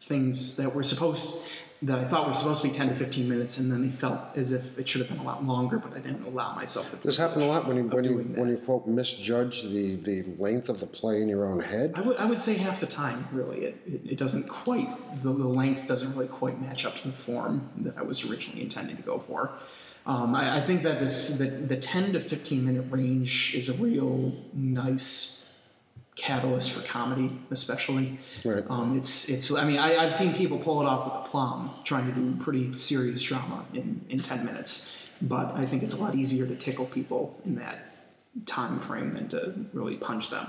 things 0.00 0.56
that 0.56 0.74
were 0.74 0.82
supposed 0.82 1.42
that 1.82 1.98
I 1.98 2.04
thought 2.04 2.26
were 2.26 2.34
supposed 2.34 2.62
to 2.62 2.68
be 2.68 2.74
10 2.74 2.88
to 2.88 2.94
15 2.96 3.28
minutes, 3.28 3.58
and 3.58 3.70
then 3.70 3.82
they 3.82 3.96
felt 3.96 4.20
as 4.34 4.50
if 4.50 4.76
it 4.78 4.88
should 4.88 5.00
have 5.00 5.08
been 5.08 5.20
a 5.20 5.22
lot 5.22 5.44
longer, 5.44 5.78
but 5.78 5.94
I 5.94 6.00
didn't 6.00 6.24
allow 6.24 6.52
myself 6.52 6.90
to. 6.90 6.96
This 6.96 7.16
happened 7.16 7.44
a 7.44 7.46
lot 7.46 7.68
when 7.68 7.76
you 7.76 7.84
when 7.84 8.02
you 8.02 8.10
doing 8.10 8.34
when 8.34 8.48
you 8.48 8.56
quote 8.56 8.86
misjudge 8.88 9.62
the 9.62 9.94
the 9.94 10.24
length 10.38 10.68
of 10.68 10.80
the 10.80 10.86
play 10.86 11.22
in 11.22 11.28
your 11.28 11.46
own 11.46 11.60
head. 11.60 11.92
I 11.94 12.00
would, 12.00 12.16
I 12.16 12.24
would 12.24 12.40
say 12.40 12.54
half 12.54 12.80
the 12.80 12.86
time, 12.86 13.28
really. 13.30 13.66
It, 13.66 13.80
it, 13.86 14.00
it 14.12 14.18
doesn't 14.18 14.48
quite, 14.48 14.88
the, 15.22 15.32
the 15.32 15.46
length 15.46 15.86
doesn't 15.86 16.12
really 16.12 16.26
quite 16.26 16.60
match 16.60 16.84
up 16.84 16.96
to 17.02 17.08
the 17.08 17.16
form 17.16 17.68
that 17.76 17.96
I 17.96 18.02
was 18.02 18.28
originally 18.28 18.62
intending 18.62 18.96
to 18.96 19.02
go 19.02 19.20
for. 19.20 19.52
Um, 20.04 20.34
I, 20.34 20.58
I 20.58 20.60
think 20.62 20.82
that 20.82 20.98
this 20.98 21.38
the, 21.38 21.44
the 21.44 21.76
10 21.76 22.14
to 22.14 22.20
15 22.20 22.64
minute 22.64 22.86
range 22.90 23.54
is 23.54 23.68
a 23.68 23.74
real 23.74 24.32
nice 24.52 25.47
catalyst 26.18 26.72
for 26.72 26.86
comedy, 26.86 27.30
especially. 27.50 28.18
Right. 28.44 28.64
Um, 28.68 28.98
it's, 28.98 29.28
it's, 29.28 29.52
I 29.52 29.64
mean, 29.64 29.78
I, 29.78 29.96
I've 29.96 30.14
seen 30.14 30.34
people 30.34 30.58
pull 30.58 30.82
it 30.82 30.86
off 30.86 31.04
with 31.06 31.24
a 31.24 31.28
plum, 31.28 31.70
trying 31.84 32.06
to 32.06 32.12
do 32.12 32.36
pretty 32.42 32.78
serious 32.80 33.22
drama 33.22 33.64
in, 33.72 34.04
in 34.08 34.20
10 34.20 34.44
minutes. 34.44 35.08
But 35.22 35.54
I 35.54 35.64
think 35.64 35.82
it's 35.82 35.94
a 35.94 35.96
lot 35.96 36.14
easier 36.14 36.46
to 36.46 36.56
tickle 36.56 36.86
people 36.86 37.40
in 37.44 37.54
that 37.56 37.94
time 38.46 38.80
frame 38.80 39.14
than 39.14 39.28
to 39.30 39.54
really 39.72 39.96
punch 39.96 40.30
them. 40.30 40.48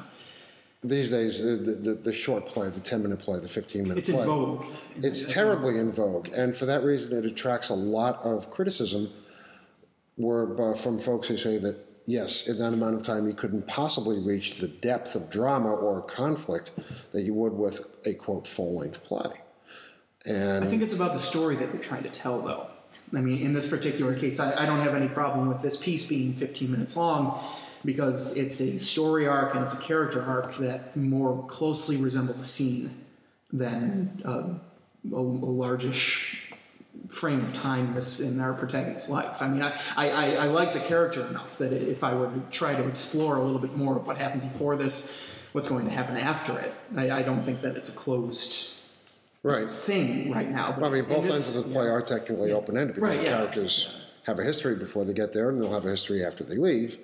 These 0.84 1.10
days, 1.10 1.42
the, 1.42 1.58
the, 1.58 1.94
the 1.94 2.14
short 2.14 2.48
play, 2.48 2.70
the 2.70 2.80
10 2.80 3.04
minute 3.04 3.20
play, 3.20 3.40
the 3.40 3.48
15 3.48 3.84
minute 3.84 3.98
It's 3.98 4.10
play. 4.10 4.22
in 4.22 4.26
vogue. 4.26 4.66
It's 4.98 5.24
terribly 5.24 5.78
in 5.78 5.92
vogue, 5.92 6.30
and 6.34 6.56
for 6.56 6.66
that 6.68 6.84
reason, 6.84 7.18
it 7.18 7.26
attracts 7.26 7.70
a 7.70 7.76
lot 7.76 8.24
of 8.24 8.50
criticism 8.50 9.12
where, 10.16 10.72
uh, 10.72 10.76
from 10.76 10.98
folks 10.98 11.28
who 11.28 11.36
say 11.36 11.58
that, 11.58 11.89
yes, 12.10 12.48
in 12.48 12.58
that 12.58 12.74
amount 12.74 12.96
of 12.96 13.04
time, 13.04 13.28
you 13.28 13.34
couldn't 13.34 13.68
possibly 13.68 14.20
reach 14.20 14.56
the 14.56 14.68
depth 14.68 15.16
of 15.16 15.30
drama 15.30 15.70
or 15.70 16.02
conflict 16.02 16.72
that 17.12 17.22
you 17.22 17.34
would 17.34 17.54
with 17.54 17.86
a 18.06 18.14
quote 18.14 18.48
full 18.48 18.80
length 18.80 19.04
play. 19.04 19.30
And 20.26 20.66
I 20.66 20.68
think 20.68 20.82
it's 20.82 20.94
about 20.94 21.14
the 21.14 21.20
story 21.20 21.56
that 21.56 21.74
you're 21.74 21.84
trying 21.84 22.04
to 22.04 22.10
tell, 22.10 22.42
though. 22.42 22.68
I 23.16 23.22
mean, 23.22 23.42
in 23.42 23.54
this 23.54 23.70
particular 23.70 24.16
case, 24.16 24.40
I, 24.40 24.64
I 24.64 24.66
don't 24.66 24.82
have 24.82 24.96
any 24.96 25.08
problem 25.08 25.48
with 25.48 25.62
this 25.62 25.78
piece 25.78 26.08
being 26.08 26.34
15 26.36 26.72
minutes 26.72 26.98
long 26.98 27.44
because 27.86 28.38
it's 28.38 28.60
a 28.60 28.80
story 28.80 29.28
arc 29.28 29.56
and 29.56 29.64
it's 29.64 29.74
a 29.74 29.82
character 29.82 30.22
arc 30.22 30.56
that 30.58 30.96
more 30.98 31.46
closely 31.48 31.98
resembles 31.98 32.40
a 32.40 32.46
scene 32.46 32.92
than 33.54 34.22
uh, 34.26 34.44
a, 35.12 35.16
a 35.16 35.22
largish 35.22 36.49
frame 37.10 37.44
of 37.46 37.54
time 37.54 37.88
in, 37.88 37.94
this, 37.96 38.20
in 38.20 38.40
our 38.40 38.54
protagonist's 38.54 39.10
life. 39.10 39.42
I 39.42 39.48
mean, 39.48 39.62
I, 39.64 39.80
I, 39.98 40.10
I- 40.10 40.34
I 40.44 40.46
like 40.48 40.74
the 40.74 40.80
character 40.80 41.26
enough 41.26 41.58
that 41.58 41.74
if 41.74 42.04
I 42.04 42.14
were 42.14 42.28
to 42.28 42.42
try 42.52 42.76
to 42.76 42.88
explore 42.88 43.38
a 43.38 43.44
little 43.44 43.60
bit 43.60 43.76
more 43.76 43.98
of 43.98 44.06
what 44.08 44.18
happened 44.18 44.44
before 44.52 44.76
this, 44.76 45.28
what's 45.54 45.68
going 45.68 45.86
to 45.86 45.92
happen 45.92 46.18
after 46.18 46.58
it, 46.60 46.74
I, 46.96 47.10
I 47.12 47.22
don't 47.24 47.44
think 47.44 47.62
that 47.64 47.76
it's 47.76 47.90
a 47.94 47.98
closed 47.98 48.76
right. 49.44 49.68
thing 49.70 50.32
right 50.32 50.50
now. 50.50 50.78
I 50.82 50.90
mean, 50.90 51.06
both 51.06 51.26
ends 51.26 51.56
of 51.56 51.64
the 51.66 51.72
play 51.74 51.88
are 51.88 52.02
technically 52.02 52.52
open 52.52 52.78
ended 52.78 52.96
because 52.96 53.10
Right, 53.10 53.18
the 53.18 53.24
yeah. 53.30 53.38
characters 53.38 53.96
have 54.28 54.38
a 54.40 54.44
history 54.44 54.76
before 54.76 55.04
they 55.06 55.14
get 55.14 55.34
there, 55.34 55.50
and 55.50 55.60
they'll 55.62 55.74
have 55.74 55.86
a 55.86 55.90
history 55.90 56.24
after 56.24 56.44
they 56.44 56.58
leave. 56.58 56.98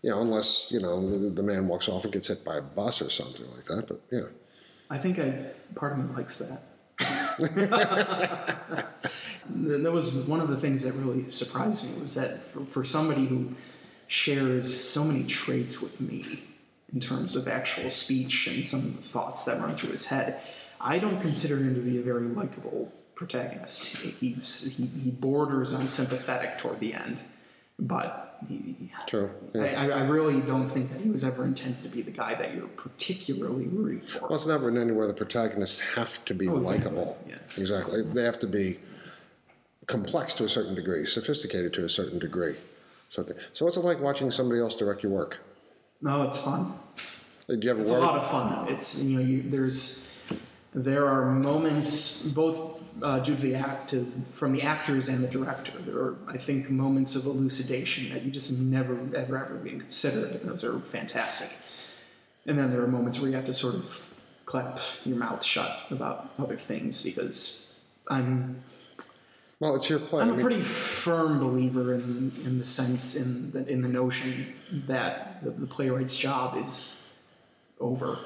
You 0.00 0.10
know, 0.10 0.20
unless 0.22 0.72
you 0.72 0.80
know 0.80 1.08
the, 1.10 1.28
the 1.30 1.42
man 1.42 1.68
walks 1.68 1.88
off 1.88 2.04
and 2.04 2.12
gets 2.12 2.28
hit 2.28 2.44
by 2.44 2.56
a 2.56 2.62
bus 2.62 3.00
or 3.02 3.10
something 3.10 3.46
like 3.52 3.66
that. 3.66 3.86
But 3.86 4.00
yeah, 4.10 4.24
I 4.90 4.98
think 4.98 5.18
I, 5.20 5.34
part 5.76 5.92
of 5.92 5.98
me 5.98 6.14
likes 6.16 6.38
that. 6.38 6.62
that 9.48 9.92
was 9.92 10.26
one 10.26 10.40
of 10.40 10.48
the 10.48 10.56
things 10.56 10.82
that 10.82 10.92
really 10.94 11.30
surprised 11.32 11.84
me 11.94 12.00
was 12.02 12.14
that 12.14 12.50
for, 12.52 12.64
for 12.64 12.84
somebody 12.84 13.26
who 13.26 13.54
shares 14.06 14.78
so 14.78 15.04
many 15.04 15.24
traits 15.24 15.80
with 15.80 16.00
me 16.00 16.42
in 16.92 17.00
terms 17.00 17.34
of 17.34 17.48
actual 17.48 17.90
speech 17.90 18.46
and 18.46 18.64
some 18.64 18.80
of 18.80 18.96
the 18.96 19.02
thoughts 19.02 19.44
that 19.44 19.60
run 19.60 19.76
through 19.76 19.90
his 19.90 20.06
head, 20.06 20.40
I 20.80 20.98
don't 20.98 21.20
consider 21.20 21.56
him 21.56 21.74
to 21.74 21.80
be 21.80 21.98
a 21.98 22.02
very 22.02 22.26
likable 22.26 22.92
protagonist. 23.14 23.96
He's, 23.96 24.76
he, 24.76 24.86
he 24.86 25.10
borders 25.10 25.72
on 25.74 25.88
sympathetic 25.88 26.58
toward 26.58 26.80
the 26.80 26.92
end, 26.94 27.18
but 27.78 28.40
he, 28.48 28.90
true. 29.06 29.30
Yeah. 29.54 29.62
I, 29.80 30.00
I 30.00 30.02
really 30.02 30.40
don't 30.40 30.68
think 30.68 30.92
that 30.92 31.00
he 31.00 31.08
was 31.08 31.24
ever 31.24 31.44
intended 31.44 31.82
to 31.84 31.88
be 31.88 32.02
the 32.02 32.10
guy 32.10 32.34
that 32.34 32.54
you're 32.54 32.66
particularly 32.68 33.68
rooting 33.68 34.00
for. 34.06 34.20
Well, 34.22 34.34
it's 34.34 34.46
not 34.46 34.60
written 34.60 34.80
anywhere 34.80 35.06
the 35.06 35.14
protagonists 35.14 35.78
have 35.80 36.22
to 36.26 36.34
be 36.34 36.48
Oh, 36.48 36.58
exactly. 36.58 36.90
likable. 36.90 37.18
Yeah. 37.28 37.36
Exactly. 37.56 38.02
They 38.02 38.24
have 38.24 38.38
to 38.40 38.46
be 38.48 38.78
complex 39.86 40.34
to 40.34 40.44
a 40.44 40.48
certain 40.48 40.74
degree, 40.74 41.04
sophisticated 41.04 41.72
to 41.74 41.84
a 41.84 41.88
certain 41.88 42.18
degree. 42.18 42.56
Something. 43.08 43.36
So, 43.52 43.64
what's 43.64 43.76
it 43.76 43.84
like 43.84 44.00
watching 44.00 44.30
somebody 44.30 44.60
else 44.60 44.74
direct 44.74 45.02
your 45.02 45.12
work? 45.12 45.40
No, 46.00 46.22
it's 46.22 46.38
fun. 46.38 46.78
Did 47.48 47.62
you 47.62 47.70
ever 47.70 47.82
It's 47.82 47.90
a 47.90 47.98
lot 47.98 48.18
of 48.18 48.30
fun. 48.30 48.68
It's 48.68 49.02
you 49.02 49.18
know 49.18 49.24
you, 49.24 49.42
there's 49.42 50.18
there 50.74 51.06
are 51.06 51.30
moments 51.30 52.28
both 52.28 52.80
uh, 53.02 53.18
due 53.18 53.34
to 53.34 53.40
the 53.40 53.54
act 53.54 53.90
to, 53.90 54.10
from 54.32 54.52
the 54.52 54.62
actors 54.62 55.08
and 55.08 55.22
the 55.22 55.28
director. 55.28 55.72
There 55.84 55.96
are 55.96 56.16
I 56.26 56.38
think 56.38 56.70
moments 56.70 57.14
of 57.14 57.26
elucidation 57.26 58.10
that 58.14 58.22
you 58.22 58.30
just 58.30 58.58
never 58.58 58.98
ever 59.14 59.36
ever 59.36 59.54
being 59.56 59.80
considered. 59.80 60.40
and 60.40 60.48
Those 60.48 60.64
are 60.64 60.80
fantastic. 60.80 61.54
And 62.46 62.58
then 62.58 62.70
there 62.70 62.82
are 62.82 62.88
moments 62.88 63.20
where 63.20 63.28
you 63.30 63.36
have 63.36 63.46
to 63.46 63.54
sort 63.54 63.74
of 63.74 64.12
clap 64.46 64.80
your 65.04 65.16
mouth 65.16 65.44
shut 65.44 65.80
about 65.90 66.30
other 66.38 66.56
things 66.56 67.02
because 67.02 67.78
I'm 68.08 68.62
well, 69.62 69.76
it's 69.76 69.88
your 69.88 70.00
play. 70.00 70.22
I'm 70.22 70.28
I 70.28 70.32
a 70.32 70.34
mean, 70.34 70.44
pretty 70.44 70.60
firm 70.62 71.38
believer 71.38 71.94
in, 71.94 72.32
in 72.44 72.58
the 72.58 72.64
sense 72.64 73.14
in 73.14 73.52
the, 73.52 73.64
in 73.68 73.80
the 73.80 73.88
notion 73.88 74.52
that 74.88 75.42
the, 75.44 75.50
the 75.52 75.66
playwright's 75.68 76.16
job 76.16 76.56
is 76.66 77.16
over 77.78 78.18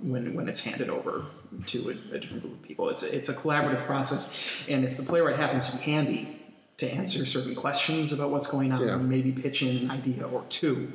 when 0.00 0.34
when 0.34 0.48
it's 0.48 0.64
handed 0.64 0.90
over 0.90 1.26
to 1.68 1.90
a, 1.90 2.14
a 2.16 2.18
different 2.18 2.42
group 2.42 2.54
of 2.54 2.62
people. 2.62 2.88
It's 2.88 3.04
a, 3.04 3.16
it's 3.16 3.28
a 3.28 3.34
collaborative 3.34 3.86
process, 3.86 4.36
and 4.68 4.84
if 4.84 4.96
the 4.96 5.04
playwright 5.04 5.36
happens 5.36 5.66
to 5.70 5.76
be 5.76 5.82
handy 5.84 6.42
to 6.78 6.90
answer 6.90 7.24
certain 7.24 7.54
questions 7.54 8.12
about 8.12 8.30
what's 8.30 8.48
going 8.50 8.72
on, 8.72 8.80
Yeah. 8.84 8.94
and 8.94 9.08
maybe 9.08 9.30
pitch 9.30 9.62
in 9.62 9.76
an 9.84 9.90
idea 9.92 10.26
or 10.26 10.44
two, 10.48 10.92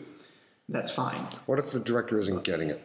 that's 0.67 0.91
fine. 0.91 1.25
what 1.45 1.57
if 1.57 1.71
the 1.71 1.79
director 1.79 2.19
isn't 2.19 2.43
getting 2.43 2.69
it? 2.69 2.81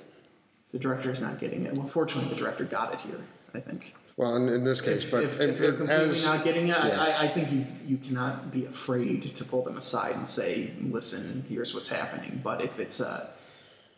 The 0.70 0.79
director 0.79 1.11
is 1.11 1.20
not 1.20 1.40
getting 1.40 1.64
it. 1.66 1.77
Well, 1.77 1.88
fortunately, 1.88 2.31
the 2.31 2.37
director 2.37 2.64
got 2.64 2.92
it 2.94 3.01
here. 3.01 3.18
I 3.53 3.59
think. 3.59 3.94
Well, 4.20 4.37
in, 4.37 4.50
in 4.50 4.64
this 4.64 4.83
case, 4.83 5.02
but 5.06 5.24
if, 5.24 5.40
it- 5.40 5.48
if 5.50 5.59
they're 5.59 5.72
completely 5.72 6.11
as 6.11 6.26
not 6.26 6.44
getting 6.44 6.64
it, 6.64 6.76
yeah. 6.76 7.00
I, 7.00 7.06
I, 7.06 7.22
I 7.22 7.28
think 7.28 7.50
you, 7.50 7.64
you 7.83 7.96
cannot 7.96 8.52
be 8.52 8.66
afraid 8.66 9.35
to 9.35 9.44
pull 9.46 9.62
them 9.62 9.78
aside 9.78 10.14
and 10.14 10.28
say, 10.28 10.74
"Listen, 10.83 11.42
here's 11.48 11.74
what's 11.74 11.88
happening." 11.88 12.38
But 12.44 12.61
if 12.61 12.78
it's 12.78 13.00
a 13.00 13.30